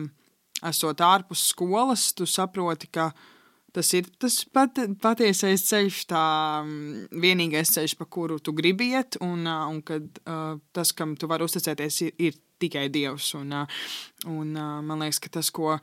esot 0.71 1.03
ārpus 1.03 1.49
skolas, 1.51 2.13
tu 2.15 2.31
saproti, 2.31 2.95
ka 2.95 3.11
uh, 3.11 3.29
Tas 3.73 3.89
ir 3.97 4.09
tas 4.21 4.35
pat, 4.53 4.77
patiesais 5.01 5.63
ceļš, 5.65 6.03
tā 6.11 6.23
mm, 6.61 7.07
vienīgais 7.23 7.73
ceļš, 7.73 7.97
pa 7.97 8.05
kuru 8.05 8.37
tu 8.45 8.53
gribi 8.53 8.91
iet, 8.93 9.17
un, 9.25 9.47
un 9.49 9.79
kad 9.87 10.05
uh, 10.27 10.59
tas, 10.77 10.93
kam 10.93 11.15
tu 11.17 11.29
vari 11.31 11.47
uzticēties, 11.47 12.01
ir, 12.05 12.13
ir 12.21 12.37
tikai 12.61 12.91
Dievs. 12.93 13.31
Un, 13.39 13.55
un 14.29 14.53
man 14.53 15.01
liekas, 15.01 15.23
ka 15.25 15.33
tas, 15.39 15.49
ko 15.55 15.79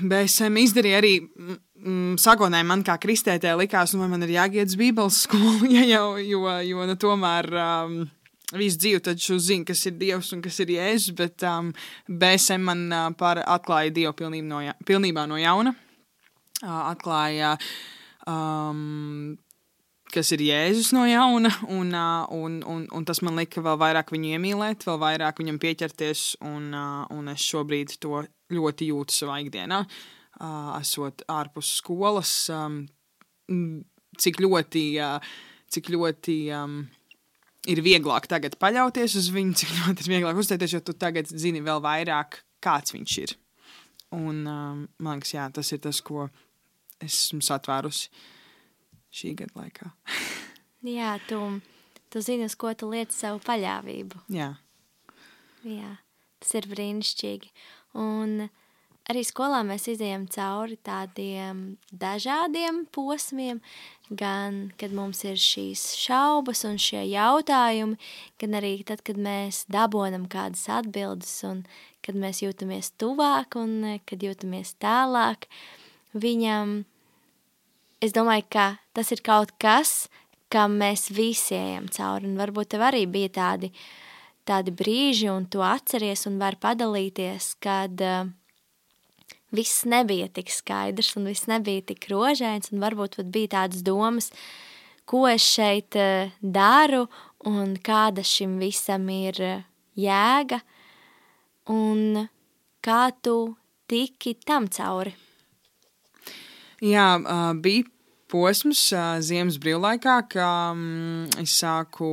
BSM 0.00 0.56
izdarīja, 0.62 1.02
arī 1.02 1.12
mm, 1.20 2.16
sākotnēji 2.22 2.68
man 2.70 2.86
kā 2.86 2.96
kristētē 3.02 3.52
likās, 3.60 3.92
nu, 3.92 4.00
vai 4.06 4.10
man 4.14 4.24
ir 4.24 4.32
jāiet 4.38 4.72
uz 4.72 4.80
Bībeles 4.80 5.22
skolu, 5.26 5.68
ja 5.76 5.84
jau, 5.90 6.08
jo, 6.24 6.48
jo 6.70 6.88
nu, 6.88 6.98
tomēr. 7.04 7.52
Um, 7.52 8.02
visu 8.52 8.76
dzīvi 8.82 9.00
taču 9.00 9.38
zinu, 9.40 9.64
kas 9.68 9.80
ir 9.88 9.94
Dievs 9.96 10.28
un 10.36 10.42
kas 10.44 10.58
ir 10.60 10.74
Jēzus, 10.74 11.14
bet 11.16 11.44
um, 11.48 11.70
BSM 12.08 12.66
man 12.68 12.82
uh, 12.92 13.38
atklāja 13.48 13.92
Dievu 13.96 14.12
pilnībā 14.18 14.48
no, 14.48 14.60
ja, 14.60 14.74
pilnībā 14.88 15.24
no 15.28 15.40
jauna 15.40 15.72
atklāja, 16.62 17.56
um, 18.30 19.34
kas 20.12 20.32
ir 20.36 20.44
Jēzus 20.44 20.92
no 20.94 21.04
jauna, 21.08 21.50
un, 21.72 21.92
un, 22.36 22.58
un, 22.68 22.86
un 22.92 23.06
tas 23.08 23.22
man 23.24 23.38
lika 23.40 23.62
vēl 23.64 23.78
vairāk 23.80 24.12
viņu 24.14 24.34
iemīlēt, 24.36 24.86
vēl 24.86 24.98
vairāk 25.02 25.40
viņam 25.42 25.60
pieķerties, 25.62 26.24
un, 26.46 26.72
un 26.74 27.32
es 27.32 27.44
šobrīd 27.48 27.96
to 28.02 28.22
ļoti 28.52 28.90
jūtu 28.92 29.16
savā 29.16 29.40
ikdienā, 29.42 29.82
esot 30.78 31.24
ārpus 31.32 31.76
skolas, 31.80 32.34
cik 34.22 34.42
ļoti, 34.44 34.84
cik 35.72 35.92
ļoti 35.96 36.36
ir 37.72 37.82
vieglāk 37.84 38.28
tagad 38.30 38.58
paļauties 38.60 39.16
uz 39.20 39.30
viņu, 39.32 39.56
cik 39.62 39.76
ļoti 39.80 40.04
ir 40.04 40.14
vieglāk 40.16 40.38
uzstāties, 40.38 40.76
jo 40.76 40.82
tu 40.84 40.96
tagad 40.98 41.30
zini 41.30 41.62
vēl 41.64 41.82
vairāk, 41.84 42.42
kāds 42.62 42.94
viņš 42.94 43.18
ir. 43.24 43.36
Un, 44.12 44.42
um, 44.44 44.80
man 45.00 45.16
liekas, 45.16 45.32
jā, 45.32 45.46
tas 45.56 45.72
ir 45.72 45.80
tas, 45.80 46.02
ko 46.04 46.26
esmu 47.06 47.42
satvērusi 47.44 48.10
šī 49.12 49.34
gada 49.42 49.64
laikā. 49.64 49.92
Jā, 50.98 51.14
tu, 51.28 51.38
tu 52.10 52.22
zini, 52.24 52.48
uz 52.50 52.56
ko 52.58 52.72
tu 52.74 52.90
lieci 52.90 53.14
savu 53.14 53.42
paļāvību. 53.44 54.24
Jā. 54.34 54.54
Jā, 55.62 55.92
tas 56.42 56.56
ir 56.58 56.66
brīnišķīgi. 56.72 57.52
Un 58.02 58.48
arī 59.10 59.22
skolā 59.26 59.60
mēs 59.66 59.86
izējām 59.92 60.24
cauri 60.32 60.78
tādiem 60.82 61.62
dažādiem 61.94 62.82
posmiem, 62.94 63.60
gan 64.10 64.72
kad 64.80 64.94
mums 64.96 65.22
ir 65.28 65.38
šīs 65.38 65.92
šaubas 66.00 66.64
un 66.66 66.80
šie 66.82 67.04
jautājumi, 67.12 67.98
gan 68.42 68.58
arī 68.58 68.74
tad, 68.88 69.04
kad 69.06 69.20
mēs 69.22 69.64
dabonam 69.70 70.26
kādas 70.30 70.66
atbildes 70.72 71.34
un 71.46 71.62
kad 72.02 72.18
mēs 72.18 72.42
jūtamies 72.42 72.90
tuvāk 72.98 73.54
un 73.60 74.00
kad 74.08 74.24
jūtamies 74.26 74.74
tālāk 74.82 75.46
viņam 76.18 76.82
es 78.02 78.14
domāju, 78.14 78.46
ka 78.50 78.66
tas 78.96 79.12
ir 79.14 79.22
kaut 79.24 79.54
kas, 79.62 80.08
kam 80.52 80.76
mēs 80.80 81.08
visi 81.14 81.54
ejam 81.56 81.88
cauri. 81.92 82.28
Un 82.28 82.40
varbūt 82.40 82.74
tev 82.74 82.84
arī 82.88 83.06
bija 83.10 83.30
tādi, 83.38 83.72
tādi 84.48 84.74
brīži, 84.74 85.30
un 85.32 85.46
tu 85.48 85.62
atceries 85.64 86.26
un 86.28 86.38
vari 86.42 86.58
padalīties, 86.60 87.52
kad 87.62 88.02
uh, 88.04 88.26
viss 89.54 89.86
nebija 89.88 90.28
tik 90.34 90.52
skaidrs 90.52 91.14
un 91.16 91.30
viss 91.30 91.48
nebija 91.50 91.86
tik 91.92 92.10
rožains, 92.12 92.72
un 92.72 92.82
varbūt 92.84 93.20
pat 93.20 93.32
bija 93.32 93.54
tādas 93.56 93.86
domas, 93.86 94.32
ko 95.08 95.24
es 95.30 95.46
šeit 95.46 95.96
uh, 95.98 96.34
daru 96.42 97.06
un 97.48 97.76
kāda 97.80 98.24
šim 98.26 98.58
visam 98.60 99.08
ir 99.14 99.40
uh, 99.40 99.66
jēga, 99.98 100.60
un 101.72 102.26
kā 102.82 103.02
tu 103.22 103.54
tiki 103.88 104.34
tam 104.42 104.66
cauri. 104.72 105.14
Jā, 106.82 107.14
bija 107.62 107.86
posms 108.32 108.88
ziemas 109.24 109.58
brīvlaikā, 109.60 110.16
ka 110.32 110.48
um, 110.72 111.28
es 111.42 111.58
sāku 111.60 112.08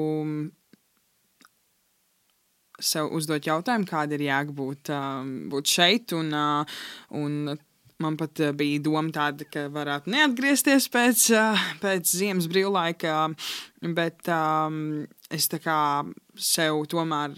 sev 2.79 3.11
uzdot 3.15 3.47
jautājumu, 3.47 3.88
kāda 3.89 4.15
ir 4.15 4.25
jēga 4.27 4.55
būt, 4.55 4.91
būt 5.51 5.73
šeit. 5.73 6.13
Un, 6.15 6.31
un 7.19 7.38
man 7.99 8.17
pat 8.19 8.41
bija 8.55 8.81
doma 8.83 9.11
tāda, 9.15 9.47
ka 9.51 9.67
varētu 9.73 10.13
neatgriezties 10.13 10.88
pēc, 10.91 11.25
pēc 11.83 12.13
ziemas 12.21 12.47
brīvlaika, 12.51 13.25
bet 13.95 14.31
es 15.35 15.49
tā 15.51 15.61
kā 15.63 15.79
sev 16.39 16.85
tomēr. 16.91 17.35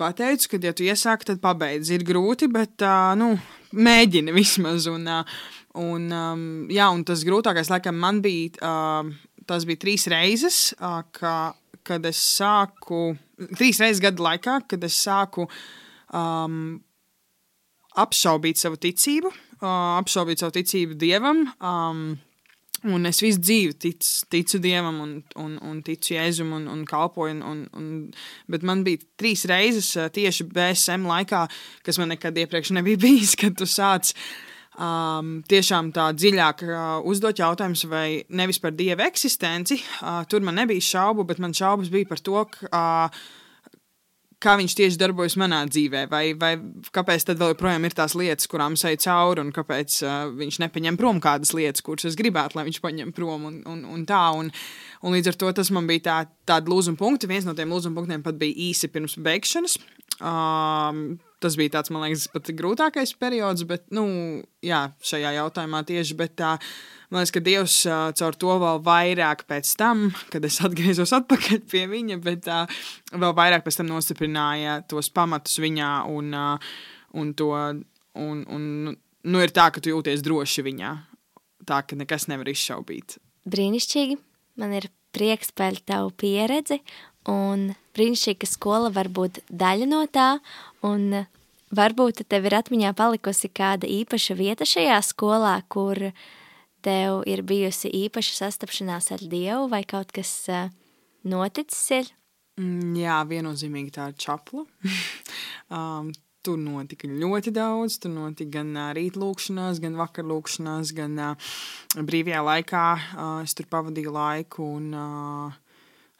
Pateicu, 0.00 0.54
ka, 0.54 0.58
ja 0.64 0.70
tu 0.72 0.86
iesāki, 0.86 1.26
tad 1.28 1.42
pabeidz. 1.42 1.90
Ir 1.92 2.06
grūti, 2.08 2.46
bet 2.48 2.80
nu, 3.20 3.34
mēģini 3.76 4.32
vismaz. 4.32 4.86
Un, 4.88 5.04
uh, 5.04 5.42
un, 5.78 6.06
um, 6.10 6.44
jā, 6.72 6.88
un 6.90 7.04
tas 7.06 7.24
grūtākais, 7.26 7.70
laikam, 7.72 7.98
man 8.00 8.20
bija, 8.24 8.54
uh, 8.64 9.42
tas 9.46 9.66
bija 9.68 9.82
trīs 9.84 10.06
reizes, 10.10 10.60
uh, 10.78 11.02
ka, 11.14 11.52
kad 11.86 12.06
es 12.08 12.20
sāku, 12.38 13.12
trīs 13.58 13.82
reizes 13.82 14.02
gadu 14.02 14.24
laikā, 14.26 14.60
kad 14.70 14.86
es 14.86 14.98
sāku 15.04 15.46
um, 16.14 16.80
apšaubīt 18.00 18.60
savu 18.60 18.80
ticību, 18.80 19.30
uh, 19.60 20.00
apšaubīt 20.00 20.42
savu 20.42 20.58
ticību 20.58 20.98
dievam. 21.00 21.46
Um, 21.60 22.18
Un 22.88 23.04
es 23.04 23.18
visu 23.20 23.42
dzīvi 23.44 23.74
tic, 23.76 24.06
ticu 24.32 24.56
Dievam, 24.62 25.00
un, 25.04 25.10
un, 25.36 25.56
un 25.68 25.80
ticu 25.84 26.14
Jēzum, 26.14 26.54
un, 26.56 26.64
un 26.72 26.84
kalpoju. 26.88 27.34
Un, 27.44 27.58
un, 27.76 27.90
bet 28.48 28.64
man 28.64 28.84
bija 28.86 29.02
trīs 29.20 29.44
reizes 29.50 29.90
tieši 30.14 30.46
BSM 30.48 31.04
laikā, 31.10 31.42
kas 31.84 32.00
man 32.00 32.14
nekad 32.14 32.40
iepriekš 32.40 32.72
nebija 32.78 33.02
bijis, 33.04 33.36
kad 33.36 33.58
tu 33.60 33.68
sāc 33.68 34.14
um, 34.78 35.34
tiešām 35.50 35.90
tā 35.96 36.10
dziļāk 36.14 36.64
uh, 36.68 36.78
uzdot 37.08 37.42
jautājumus, 37.42 37.84
vai 37.90 38.22
nevis 38.28 38.60
par 38.62 38.74
Dieva 38.76 39.08
eksistenci. 39.10 39.80
Uh, 40.00 40.22
tur 40.30 40.44
man 40.46 40.60
nebija 40.60 40.84
šaubu, 40.92 41.26
bet 41.28 41.42
man 41.42 41.56
šaubas 41.56 41.90
bija 41.92 42.08
par 42.10 42.22
to, 42.22 42.44
ka, 42.54 42.70
uh, 42.70 43.22
kā 44.40 44.54
viņš 44.56 44.76
tieši 44.78 45.00
darbojas 45.00 45.36
manā 45.40 45.60
dzīvē, 45.68 46.06
vai, 46.10 46.22
vai 46.38 46.54
kāpēc 46.94 47.26
tad 47.28 47.40
vēl 47.40 47.52
joprojām 47.52 47.84
ir 47.84 47.96
tās 47.96 48.16
lietas, 48.16 48.48
kurām 48.50 48.78
es 48.78 48.86
eju 48.88 49.02
cauri, 49.04 49.44
un 49.44 49.52
kāpēc 49.56 49.98
uh, 50.06 50.20
viņš 50.38 50.60
nepaņem 50.64 51.00
prom 51.00 51.20
kādas 51.20 51.52
lietas, 51.56 51.84
kuras 51.84 52.08
es 52.08 52.18
gribētu, 52.18 52.56
lai 52.56 52.66
viņš 52.70 52.80
paņem 52.84 53.12
prom, 53.16 53.48
un, 53.50 53.60
un, 53.68 53.84
un 53.84 54.06
tā. 54.08 54.22
Un, 54.40 54.52
un 55.04 55.16
līdz 55.16 55.32
ar 55.32 55.40
to 55.42 55.52
tas 55.60 55.72
man 55.74 55.90
bija 55.90 56.06
tā, 56.06 56.18
tāda 56.48 56.72
lūzuma 56.72 57.00
punkti. 57.00 57.28
Viens 57.30 57.48
no 57.48 57.56
tiem 57.58 57.72
lūzuma 57.72 58.00
punktiem 58.00 58.24
pat 58.24 58.40
bija 58.40 58.70
īsi 58.70 58.88
pirms 58.92 59.18
beigšanas. 59.20 59.76
Um, 60.20 61.18
tas 61.40 61.56
bija 61.56 61.78
tāds, 61.78 61.90
man 61.92 62.04
liekas, 62.04 62.26
pat 62.32 62.50
grūtākais 62.56 63.14
periods, 63.20 63.64
bet, 63.68 63.86
nu, 63.96 64.04
jā, 64.64 64.82
šajā 65.06 65.32
jautājumā 65.38 65.80
tieši, 65.88 66.16
bet 66.18 66.36
tā. 66.40 66.54
Man 67.10 67.22
liekas, 67.22 67.32
ka 67.34 67.42
Dievs 67.42 67.76
uh, 67.88 68.10
caur 68.18 68.36
to 68.38 68.56
vēl 68.62 68.82
vairāk 68.86 69.46
pēc 69.48 69.72
tam, 69.80 70.10
kad 70.32 70.44
es 70.46 70.60
atgriezos 70.66 71.14
atpakaļ 71.16 71.62
pie 71.72 71.86
viņa, 71.90 72.20
bet 72.24 72.50
uh, 72.52 72.82
vēl 73.16 73.34
vairāk 73.38 73.64
pēc 73.66 73.80
tam 73.80 73.90
nostiprināja 73.90 74.80
tos 74.90 75.10
pamatus 75.14 75.58
viņā 75.62 75.92
un, 76.12 76.34
uh, 76.36 76.72
un 77.18 77.32
to, 77.38 77.50
un, 78.20 78.44
un 78.44 78.68
nu, 78.92 79.40
ir 79.40 79.56
tā, 79.56 79.70
ka 79.72 79.82
tu 79.82 79.94
jūties 79.94 80.24
droši 80.26 80.66
viņā, 80.68 80.94
tā, 81.68 81.82
ka 81.82 81.98
nekas 81.98 82.28
nevar 82.30 82.52
izšaubīt. 82.52 83.18
Brīnišķīgi, 83.50 84.20
man 84.60 84.76
ir 84.76 84.90
prieks 85.16 85.50
par 85.56 85.80
tavu 85.88 86.12
pieredzi, 86.20 86.78
un 87.28 87.70
brīnišķīgi, 88.00 88.40
ka 88.40 88.48
skola 88.48 88.90
var 88.96 89.12
būt 89.12 89.42
daļa 89.52 89.88
no 89.90 90.02
tā, 90.10 90.30
un 90.86 91.24
varbūt 91.76 92.24
tev 92.26 92.48
ir 92.48 92.56
atmiņā 92.58 92.94
palikusi 92.98 93.52
kāda 93.52 93.88
īpaša 94.00 94.38
vieta 94.40 94.68
šajā 94.68 94.96
skolā, 95.06 95.58
kur 95.68 96.08
tev 96.80 97.20
ir 97.28 97.44
bijusi 97.44 97.92
īpaša 98.06 98.38
sastapšanās 98.46 99.12
ar 99.14 99.26
Dievu 99.28 99.68
vai 99.68 99.84
kaut 99.84 100.16
kas 100.16 100.32
noticis 101.28 101.84
ir? 102.00 102.10
Mm, 102.60 102.96
jā, 102.98 103.20
viennozīmīgi 103.28 103.94
tā 103.94 104.10
ir 104.10 104.18
čapla. 104.20 104.64
um, 105.76 106.10
tur 106.44 106.58
notika 106.60 107.08
ļoti 107.08 107.52
daudz. 107.56 107.98
Tur 108.02 108.12
notika 108.14 108.58
gan 108.58 108.72
uh, 108.76 108.90
rītlūkšanās, 108.96 109.80
gan 109.82 109.98
vakarlūkšanās, 110.00 110.94
gan 110.96 111.18
uh, 111.20 111.50
brīvajā 111.96 112.44
laikā. 112.46 112.86
Uh, 113.14 113.34
es 113.46 113.56
tur 113.56 113.68
pavadīju 113.70 114.14
laiku 114.16 114.66
un 114.76 114.90
uh, 114.96 115.60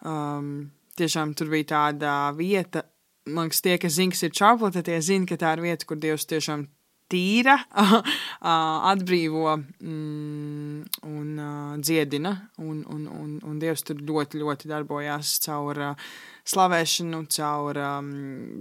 um, 0.07 0.53
tiešām 1.01 1.35
tur 1.39 1.51
bija 1.53 1.71
tāda 1.75 2.17
vieta. 2.37 2.85
Man 3.31 3.49
liekas, 3.49 3.63
tie, 3.65 3.77
kas 3.81 3.97
zina, 3.99 4.15
kas 4.15 4.27
ir 4.27 4.37
čapla, 4.37 4.71
tad 4.75 4.87
tie 4.89 5.01
zina, 5.05 5.29
ka 5.29 5.39
tā 5.41 5.55
ir 5.57 5.65
vieta, 5.65 5.87
kur 5.89 5.99
Dievs 6.01 6.27
tiešām 6.31 6.67
tīra, 7.11 7.57
atbrīvo 8.93 9.55
mm, 9.59 11.01
un 11.11 11.31
uh, 11.43 11.79
dziedina. 11.83 12.35
Un, 12.63 12.83
un, 12.89 13.07
un, 13.11 13.33
un 13.47 13.63
Dievs 13.63 13.85
tur 13.87 14.01
ļoti, 14.07 14.41
ļoti 14.41 14.71
darbojās 14.71 15.37
caur 15.45 15.83
uh, 15.91 16.11
slavēšanu, 16.51 17.25
caur 17.35 17.81
um, 17.85 18.13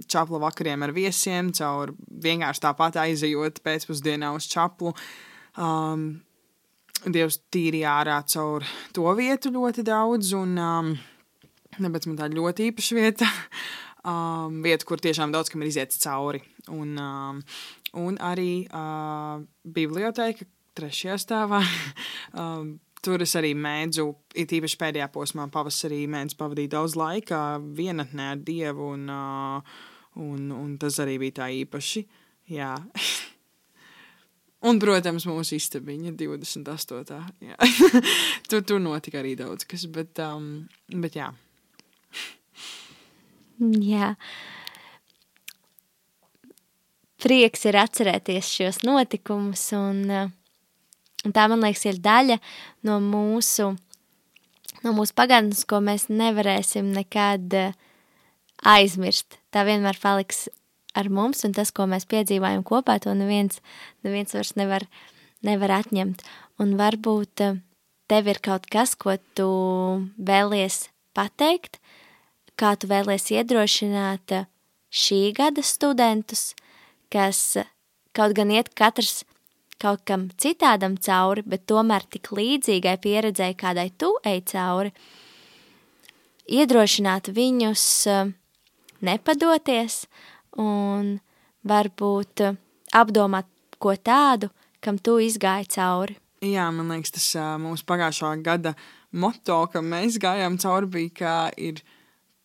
čaplu 0.09 0.41
vakariem 0.41 0.85
ar 0.85 0.95
viesiem, 0.95 1.53
caur 1.55 1.93
vienkārši 2.09 2.65
tāpat 2.65 2.99
aizejot 3.05 3.61
pēcpusdienā 3.65 4.33
uz 4.35 4.49
čaplu. 4.51 4.95
Um, 5.59 6.09
Dievs 6.99 7.39
tīrīja 7.53 7.93
ārā 8.01 8.17
caur 8.27 8.65
to 8.95 9.07
vietu 9.15 9.53
ļoti 9.55 9.85
daudz, 9.87 10.33
un 10.35 10.57
um, 10.59 10.91
tāpēc 11.87 12.09
man 12.09 12.19
tā 12.19 12.29
ļoti 12.33 12.69
īpaša 12.71 12.97
vieta, 12.97 13.29
um, 14.03 14.59
vieta, 14.65 14.87
kur 14.87 15.01
tiešām 15.03 15.33
daudz 15.35 15.51
kam 15.51 15.63
ir 15.63 15.71
iziets 15.71 16.01
cauri. 16.03 16.43
Un, 16.69 16.93
um, 16.99 17.41
un 17.99 18.19
arī 18.21 18.65
uh, 18.67 19.41
biblioteka 19.63 20.47
trešajā 20.77 21.17
stāvā. 21.23 21.63
um, 22.39 22.77
Tur 22.99 23.23
es 23.23 23.31
arī 23.39 23.53
mēdzu, 23.55 24.03
it 24.35 24.51
īpaši 24.51 24.75
pēdējā 24.79 25.05
posmā, 25.13 25.45
pavasarī 25.53 26.01
mēdzu 26.11 26.35
pavadīt 26.35 26.73
daudz 26.73 26.97
laika 26.99 27.55
vienatnē 27.61 28.33
ar 28.33 28.41
Dievu, 28.43 28.89
un, 28.97 29.05
uh, 29.07 29.77
un, 30.19 30.49
un 30.51 30.73
tas 30.81 30.99
arī 30.99 31.15
bija 31.21 31.37
tā 31.37 31.47
īpaši. 31.61 32.03
Jā. 32.51 32.73
un, 34.67 34.81
protams, 34.83 35.29
mūsu 35.31 35.55
istabiņa 35.55 36.11
28. 36.19 37.21
tur, 38.51 38.67
tur 38.67 38.83
notika 38.83 39.23
arī 39.23 39.37
daudz 39.39 39.63
kas, 39.69 39.87
bet, 39.87 40.19
um, 40.25 40.67
bet 40.91 41.15
jā. 41.21 41.31
Jā 43.59 44.15
prieks 47.19 47.65
ir 47.67 47.77
atcerēties 47.79 48.49
šos 48.49 48.81
notikumus, 48.87 49.63
un, 49.75 50.03
un 50.09 51.35
tā, 51.35 51.45
man 51.51 51.63
liekas, 51.63 51.85
ir 51.89 51.99
daļa 52.03 52.39
no 52.87 52.99
mūsu, 53.03 53.73
no 54.85 54.95
mūsu 54.95 55.15
pagātnes, 55.17 55.65
ko 55.69 55.81
mēs 55.83 56.07
nevarēsim 56.11 56.91
nekad 56.95 57.55
eh, 57.57 57.75
aizmirst. 58.67 59.39
Tā 59.53 59.65
vienmēr 59.67 59.99
paliks 60.01 60.47
ar 60.97 61.11
mums, 61.13 61.43
un 61.47 61.55
tas, 61.55 61.73
ko 61.75 61.87
mēs 61.89 62.07
piedzīvājam 62.09 62.63
kopā, 62.67 62.97
to 63.03 63.13
neviens, 63.17 63.59
neviens 64.05 64.35
vairs 64.35 64.55
nevar, 64.59 64.87
nevar 65.45 65.79
atņemt. 65.81 66.23
Un 66.63 66.77
varbūt 66.79 67.45
eh, 67.45 67.59
tev 68.11 68.31
ir 68.31 68.41
kaut 68.43 68.69
kas, 68.71 68.95
ko 68.95 69.19
tu 69.35 69.51
vēlies 70.15 70.87
pateikt, 71.17 71.81
kā 72.59 72.75
tu 72.75 72.89
vēlies 72.91 73.31
iedrošināt 73.31 74.41
šī 74.91 75.21
gada 75.39 75.63
studentus– 75.63 76.49
kas 77.13 77.57
kaut 78.13 78.35
gan 78.37 78.53
iet 78.53 78.71
katrs 78.77 79.23
kaut 79.79 80.03
kam 80.05 80.27
citādam 80.37 80.97
cauri, 80.99 81.43
bet 81.45 81.65
tomēr 81.69 82.03
tik 82.11 82.33
līdzīgai 82.35 82.97
pieredzēji, 82.99 83.55
kādai 83.55 83.87
tu 83.95 84.11
ej 84.27 84.41
cauri, 84.51 84.91
iedrošināt 86.51 87.31
viņus 87.31 87.85
eh, 88.11 88.33
nepadoties 89.07 90.01
un 90.59 91.15
varbūt 91.63 92.43
eh, 92.43 92.57
apdomāt 92.91 93.47
ko 93.79 93.95
tādu, 93.95 94.51
kam 94.83 94.99
tu 94.99 95.15
izgāji 95.23 95.71
cauri. 95.77 96.17
Jā, 96.43 96.67
man 96.75 96.91
liekas, 96.91 97.15
tas 97.15 97.29
mūsu 97.59 97.87
pagājušā 97.87 98.33
gada 98.43 98.75
moto, 99.11 99.61
ka 99.71 99.79
mēs 99.83 100.19
gājām 100.19 100.59
cauri, 100.59 100.91
bija, 100.91 101.15
ka, 101.15 101.33
ir, 101.55 101.79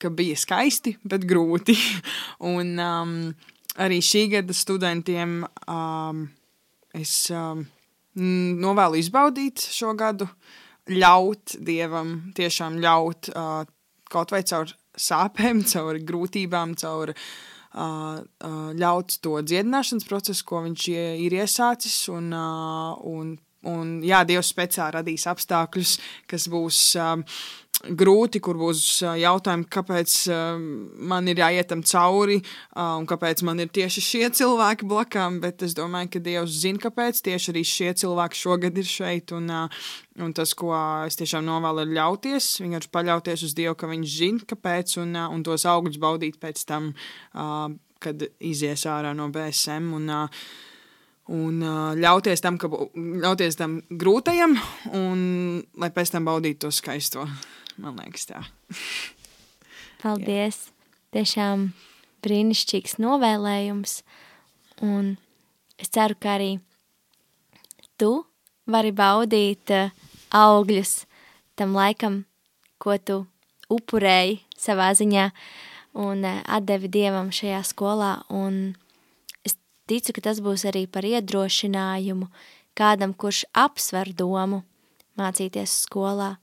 ka 0.05 0.13
bija 0.13 0.37
skaisti, 0.39 0.97
bet 1.09 1.25
grūti. 1.29 1.77
un, 2.55 2.75
um, 2.79 3.15
arī 3.81 4.01
šī 4.05 4.27
gada 4.37 4.57
studentiem 4.57 5.41
um, 5.65 6.27
es 6.95 7.17
um, 7.35 7.65
novēlu 8.15 9.01
izbaudīt 9.01 9.65
šo 9.75 9.95
gadu, 9.99 10.29
ļaut 10.91 11.57
Dievam, 11.65 12.19
tiešām 12.37 12.77
ļaut 12.83 13.31
uh, 13.33 13.65
kaut 14.13 14.35
vai 14.35 14.43
caur 14.47 14.71
sāpēm, 14.95 15.65
caur 15.73 15.99
grūtībām, 15.99 16.77
caur 16.81 17.15
uh, 17.15 17.25
uh, 17.75 18.71
ļaut 18.77 19.19
to 19.25 19.41
dziedināšanas 19.43 20.07
procesu, 20.09 20.47
ko 20.49 20.63
viņš 20.69 20.89
ir 21.25 21.39
iesācis, 21.41 21.99
un, 22.13 22.31
uh, 22.37 22.95
un, 23.09 23.35
un 23.71 23.99
jā, 24.05 24.23
Dievs 24.29 24.53
speciāli 24.55 24.99
radīs 25.01 25.27
apstākļus, 25.31 25.99
kas 26.31 26.49
būs 26.53 26.85
uh, 27.01 27.17
grūti, 27.91 28.41
kur 28.45 28.59
būs 28.59 29.03
jautājumi, 29.21 29.67
kāpēc 29.73 30.17
man 31.11 31.29
ir 31.31 31.43
jāiet 31.43 31.69
tam 31.71 31.83
cauri 31.87 32.41
un 32.81 33.07
kāpēc 33.11 33.45
man 33.47 33.63
ir 33.63 33.71
tieši 33.75 34.05
šie 34.05 34.25
cilvēki 34.41 34.89
blakām, 34.89 35.41
bet 35.43 35.65
es 35.67 35.77
domāju, 35.77 36.15
ka 36.15 36.25
Dievs 36.25 36.59
zina, 36.65 36.81
kāpēc 36.83 37.21
tieši 37.29 37.53
arī 37.53 37.65
šie 37.69 37.93
cilvēki 38.05 38.41
šogad 38.41 38.81
ir 38.81 38.89
šeit 38.89 39.35
un, 39.37 39.51
un 39.51 40.37
tas, 40.37 40.55
ko 40.59 40.73
es 41.07 41.19
tiešām 41.21 41.47
novēlu, 41.49 41.85
ir 41.85 41.97
ļauties, 42.01 42.51
vienkārši 42.65 42.93
paļauties 42.95 43.47
uz 43.49 43.57
Dievu, 43.57 43.77
ka 43.79 43.91
viņš 43.91 44.19
zina, 44.19 44.51
kāpēc 44.55 44.99
un, 45.05 45.17
un 45.29 45.47
tos 45.47 45.67
augļus 45.69 46.01
baudīt 46.03 46.39
pēc 46.43 46.65
tam, 46.69 46.93
kad 48.05 48.29
izies 48.45 48.87
ārā 48.91 49.15
no 49.17 49.31
BSM 49.33 49.93
un 49.97 50.15
un 51.33 51.61
uh, 51.65 51.95
ļauties 51.97 52.43
tam, 52.45 52.59
ka, 52.61 52.69
ļauties 52.69 53.57
tam 53.57 53.79
grūtajam, 53.89 54.59
un 54.93 55.21
lai 55.81 55.89
pēc 55.95 56.13
tam 56.13 56.29
baudītu 56.29 56.67
to 56.67 56.73
skaisto. 56.75 57.25
Man 57.81 57.97
liekas, 57.99 58.29
tā. 58.31 58.45
Paldies! 60.03 60.69
Tiešām 61.15 61.73
brīnišķīgs 62.23 62.99
novēlējums. 63.03 63.99
Un 64.85 65.15
es 65.81 65.91
ceru, 65.95 66.17
ka 66.19 66.37
arī 66.37 66.53
tu 67.99 68.25
vari 68.71 68.93
baudīt 68.95 69.73
uh, 69.75 69.91
augļus 70.35 71.05
tam 71.59 71.75
laikam, 71.79 72.23
ko 72.83 72.97
tu 72.99 73.19
upurēji 73.73 74.41
savā 74.59 74.93
ziņā 74.95 75.29
un 76.05 76.23
uh, 76.27 76.41
atdevi 76.47 76.91
Dievam 76.95 77.33
šajā 77.35 77.63
skolā. 77.67 78.13
Un 78.31 78.77
es 79.47 79.59
ticu, 79.91 80.15
ka 80.15 80.29
tas 80.31 80.43
būs 80.45 80.67
arī 80.71 80.87
par 80.87 81.07
iedrošinājumu 81.07 82.31
kādam, 82.79 83.15
kurš 83.15 83.45
apsver 83.51 84.15
domu 84.15 84.63
mācīties 85.19 85.75
skolā 85.87 86.37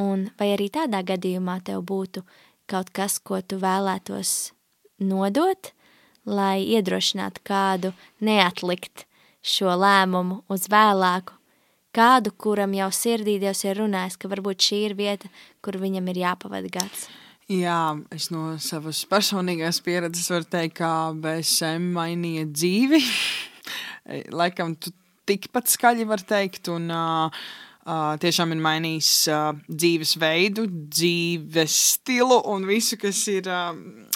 Un 0.00 0.28
vai 0.38 0.50
arī 0.56 0.70
tādā 0.74 1.04
gadījumā 1.06 1.60
tev 1.66 1.84
būtu 1.86 2.24
kaut 2.70 2.90
kas, 2.94 3.20
ko 3.22 3.40
tu 3.42 3.60
vēlētos 3.62 4.52
nodot, 5.04 5.70
lai 6.26 6.64
iedrošinātu 6.64 7.44
kādu 7.46 7.92
neatlikt 8.24 9.04
šo 9.44 9.74
lēmumu 9.76 10.40
uz 10.50 10.66
vēlāku, 10.72 11.36
kādu, 11.94 12.32
kuram 12.32 12.74
jau 12.74 12.88
sirdī 12.94 13.36
Dievs 13.42 13.62
ir 13.66 13.78
runājis, 13.78 14.16
ka 14.18 14.30
varbūt 14.32 14.66
šī 14.66 14.80
ir 14.88 14.96
vieta, 14.98 15.30
kur 15.62 15.78
viņam 15.78 16.08
ir 16.10 16.24
jāpavada 16.24 16.72
gads. 16.72 17.06
Jā, 17.52 17.92
es 18.14 18.30
no 18.32 18.54
savas 18.56 19.02
personīgās 19.06 19.82
pieredzes 19.84 20.30
varu 20.32 20.48
teikt, 20.48 20.78
ka 20.80 21.12
BSM 21.12 21.90
mainīja 21.92 22.46
dzīvi. 22.48 23.02
Laikam, 24.40 24.72
tu 24.80 24.94
tikpat 25.28 25.68
skaļi 25.68 26.08
var 26.08 26.24
teikt, 26.24 26.72
un 26.72 26.88
uh, 26.88 27.44
Uh, 27.84 28.14
tiešām 28.16 28.54
ir 28.54 28.60
mainījis 28.64 29.08
uh, 29.28 29.50
dzīvesveidu, 29.68 30.62
dzīves 30.88 31.74
stilu 31.90 32.38
un 32.48 32.64
visu, 32.64 32.96
kas 32.96 33.18
ir 33.28 33.50
uh, 33.52 33.74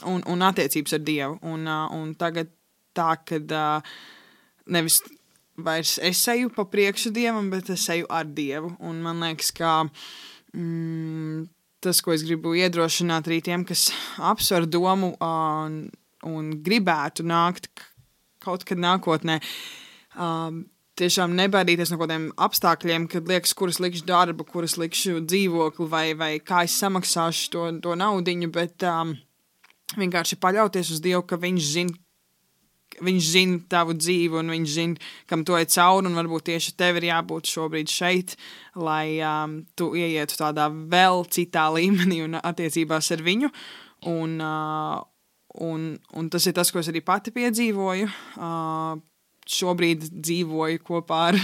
un, 0.09 0.23
un 0.25 0.45
attiecības 0.47 0.97
ar 0.97 1.03
Dievu. 1.05 1.37
Un, 1.45 1.67
uh, 1.69 1.85
un 1.93 2.15
tagad 2.17 2.49
tā, 2.97 3.11
ka 3.29 3.37
uh, 3.45 3.99
nevis 4.73 5.03
vairs 5.61 5.99
es 6.01 6.23
eju 6.33 6.49
pa 6.55 6.65
priekšu 6.71 7.13
Dievam, 7.13 7.51
bet 7.53 7.69
es 7.75 7.85
eju 7.93 8.09
ar 8.09 8.25
Dievu. 8.25 8.73
Un 8.89 9.03
man 9.05 9.21
liekas, 9.27 9.53
ka 9.53 9.83
mm, 10.55 11.45
tas, 11.85 12.01
ko 12.01 12.17
es 12.17 12.25
gribu 12.25 12.55
iedrošināt 12.57 13.29
arī 13.29 13.43
tiem, 13.45 13.69
kas 13.69 13.91
apsver 14.17 14.65
domu 14.65 15.13
uh, 15.21 15.69
un 16.25 16.51
gribētu 16.65 17.27
nākt 17.27 17.69
kaut 18.41 18.65
kad 18.65 18.81
nākotnē. 18.81 19.43
Uh, 20.17 20.65
tiešām 20.99 21.37
nebaidīties 21.39 21.93
no 21.93 21.99
kaut 21.99 22.09
kādiem 22.09 22.29
apstākļiem, 22.41 23.07
kad 23.13 23.31
liekas, 23.31 23.55
kuras 23.59 23.79
likšu 23.83 24.07
darbu, 24.09 24.47
kuras 24.49 24.77
likšu 24.81 25.23
dzīvokli, 25.25 25.87
vai, 25.91 26.05
vai 26.19 26.33
kā 26.43 26.65
es 26.67 26.77
samaksāšu 26.83 27.55
to, 27.55 27.65
to 27.85 27.97
naudu, 27.99 28.35
bet 28.55 28.85
um, 28.89 29.15
vienkārši 29.99 30.39
paļauties 30.43 30.93
uz 30.97 31.03
Dievu, 31.05 31.25
ka 31.29 31.41
Viņš 31.41 31.73
zina. 31.73 31.99
Viņš 33.05 33.27
zina 33.31 33.59
tavu 33.71 33.93
dzīvi, 33.95 34.41
un 34.41 34.49
viņš 34.51 34.71
zina, 34.75 35.09
kam 35.31 35.45
tu 35.47 35.55
ej 35.55 35.69
cauri. 35.71 36.11
Varbūt 36.17 36.49
tieši 36.49 36.73
tev 36.75 36.97
ir 36.99 37.05
jābūt 37.13 37.47
šobrīd 37.47 37.93
šeit, 37.93 38.33
lai 38.75 39.21
um, 39.23 39.61
tu 39.79 39.93
ieietu 39.95 40.35
tādā 40.41 40.65
vēl 40.67 41.23
citā 41.31 41.69
līmenī 41.77 42.25
un 42.25 42.41
attiecībās 42.41 43.13
ar 43.15 43.23
viņu. 43.23 43.53
Un, 44.11 44.35
uh, 44.43 44.99
un, 45.69 45.85
un 45.95 46.33
tas 46.33 46.49
ir 46.49 46.57
tas, 46.59 46.73
ko 46.75 46.83
es 46.83 46.91
arī 46.91 47.05
pati 47.07 47.31
piedzīvoju. 47.37 48.11
Uh, 48.35 48.99
šobrīd 49.49 50.09
dzīvoju 50.13 50.83
kopā 50.87 51.21
ar, 51.33 51.39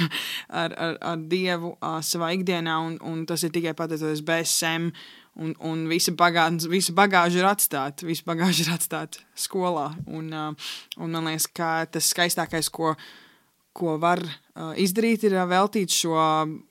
ar, 0.49 0.77
ar, 0.87 0.97
ar 1.13 1.27
Dievu 1.31 1.75
uh, 1.75 1.99
savā 2.05 2.33
ikdienā, 2.37 2.79
un, 2.87 2.97
un 3.05 3.25
tas 3.29 3.45
ir 3.47 3.53
tikai 3.55 3.75
pateicoties 3.79 4.25
BSM. 4.27 4.91
Un, 5.35 5.51
un 5.67 5.81
visa, 5.91 6.13
bagāža, 6.15 6.69
visa 6.71 6.93
bagāža 6.95 7.41
ir 7.41 7.47
atstāta, 7.49 8.07
visa 8.07 8.23
bagāža 8.29 8.69
ir 8.69 8.71
atstāta 8.77 9.25
skolā. 9.35 9.89
Un, 10.07 10.29
uh, 10.31 10.71
un 11.03 11.11
man 11.11 11.27
liekas, 11.27 11.49
ka 11.51 11.71
tas 11.91 12.13
skaistākais, 12.13 12.71
ko, 12.71 12.93
ko 13.75 13.97
var 13.99 14.23
uh, 14.23 14.71
izdarīt, 14.79 15.27
ir 15.27 15.35
veltīt 15.51 15.91
šo, 15.91 16.15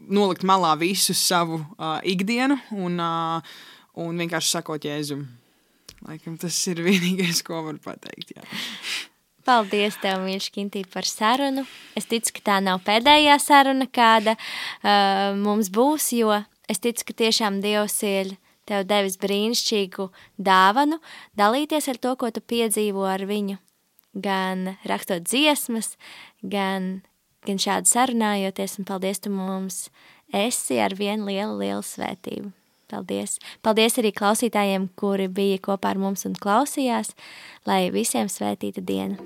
nolikt 0.08 0.48
malā 0.48 0.78
visu 0.80 1.12
savu 1.17 1.60
uh, 1.60 1.98
ikdienu 2.08 2.56
un, 2.78 2.96
uh, 3.04 3.56
un 4.00 4.24
vienkārši 4.24 4.56
sakot 4.56 4.88
Jēzum. 4.88 5.28
Laikam 6.08 6.39
tas 6.39 6.56
ir 6.72 6.80
vienīgais, 6.84 7.43
ko 7.43 7.65
var 7.67 7.84
pateikt. 7.84 8.36
Jā. 8.38 8.48
Paldies, 9.43 9.97
tev, 9.99 10.21
mīļš, 10.23 10.45
Kintī, 10.56 10.86
par 10.88 11.03
sarunu. 11.03 11.65
Es 11.99 12.08
ticu, 12.08 12.32
ka 12.38 12.43
tā 12.47 12.60
nav 12.63 12.79
pēdējā 12.86 13.36
saruna, 13.43 13.89
kāda 13.91 14.38
uh, 14.38 15.36
mums 15.36 15.67
būs, 15.73 16.13
jo 16.15 16.32
es 16.71 16.79
ticu, 16.79 17.10
ka 17.10 17.17
tiešām 17.25 17.60
Dievs 17.63 17.97
ir 18.08 18.38
tev 18.69 18.86
devis 18.88 19.19
brīnišķīgu 19.19 20.08
dāvanu, 20.39 21.01
dalīties 21.36 21.91
ar 21.91 21.99
to, 21.99 22.15
ko 22.15 22.32
tu 22.32 22.39
piedzīvo 22.39 23.03
ar 23.03 23.25
viņu. 23.27 23.60
Gan 24.23 24.77
rakstot 24.88 25.27
dziesmas, 25.27 25.97
gan, 26.39 27.01
gan 27.43 27.60
šādi 27.60 27.91
sarunājoties, 27.91 28.79
un 28.79 28.88
paldies, 28.88 29.19
tu 29.19 29.34
mums 29.34 29.89
esi 30.32 30.79
ar 30.79 30.95
vienu 30.95 31.27
lielu, 31.27 31.58
lielu 31.60 31.84
svētību. 31.84 32.53
Paldies! 32.93 33.39
Paldies 33.65 33.97
arī 33.97 34.12
klausītājiem, 34.13 34.91
kuri 34.99 35.25
bija 35.25 35.58
kopā 35.65 35.95
ar 35.95 36.01
mums 36.01 36.27
un 36.29 36.36
klausījās, 36.38 37.15
lai 37.65 37.88
visiem 37.93 38.29
svētīta 38.29 38.84
diena! 38.86 39.17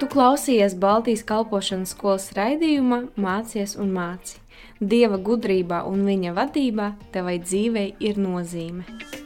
Tu 0.00 0.10
klausījies 0.10 0.74
Baltijas 0.82 1.22
kalpošanas 1.28 1.94
skolas 1.94 2.32
raidījumā 2.34 3.04
Mācies 3.14 3.78
un 3.78 3.94
māci. 3.94 4.40
Dieva 4.82 5.22
gudrībā 5.22 5.84
un 5.86 6.02
viņa 6.08 6.34
vadībā 6.34 6.94
tevai 7.14 7.38
dzīvei 7.44 7.92
ir 8.02 8.18
nozīme. 8.18 9.21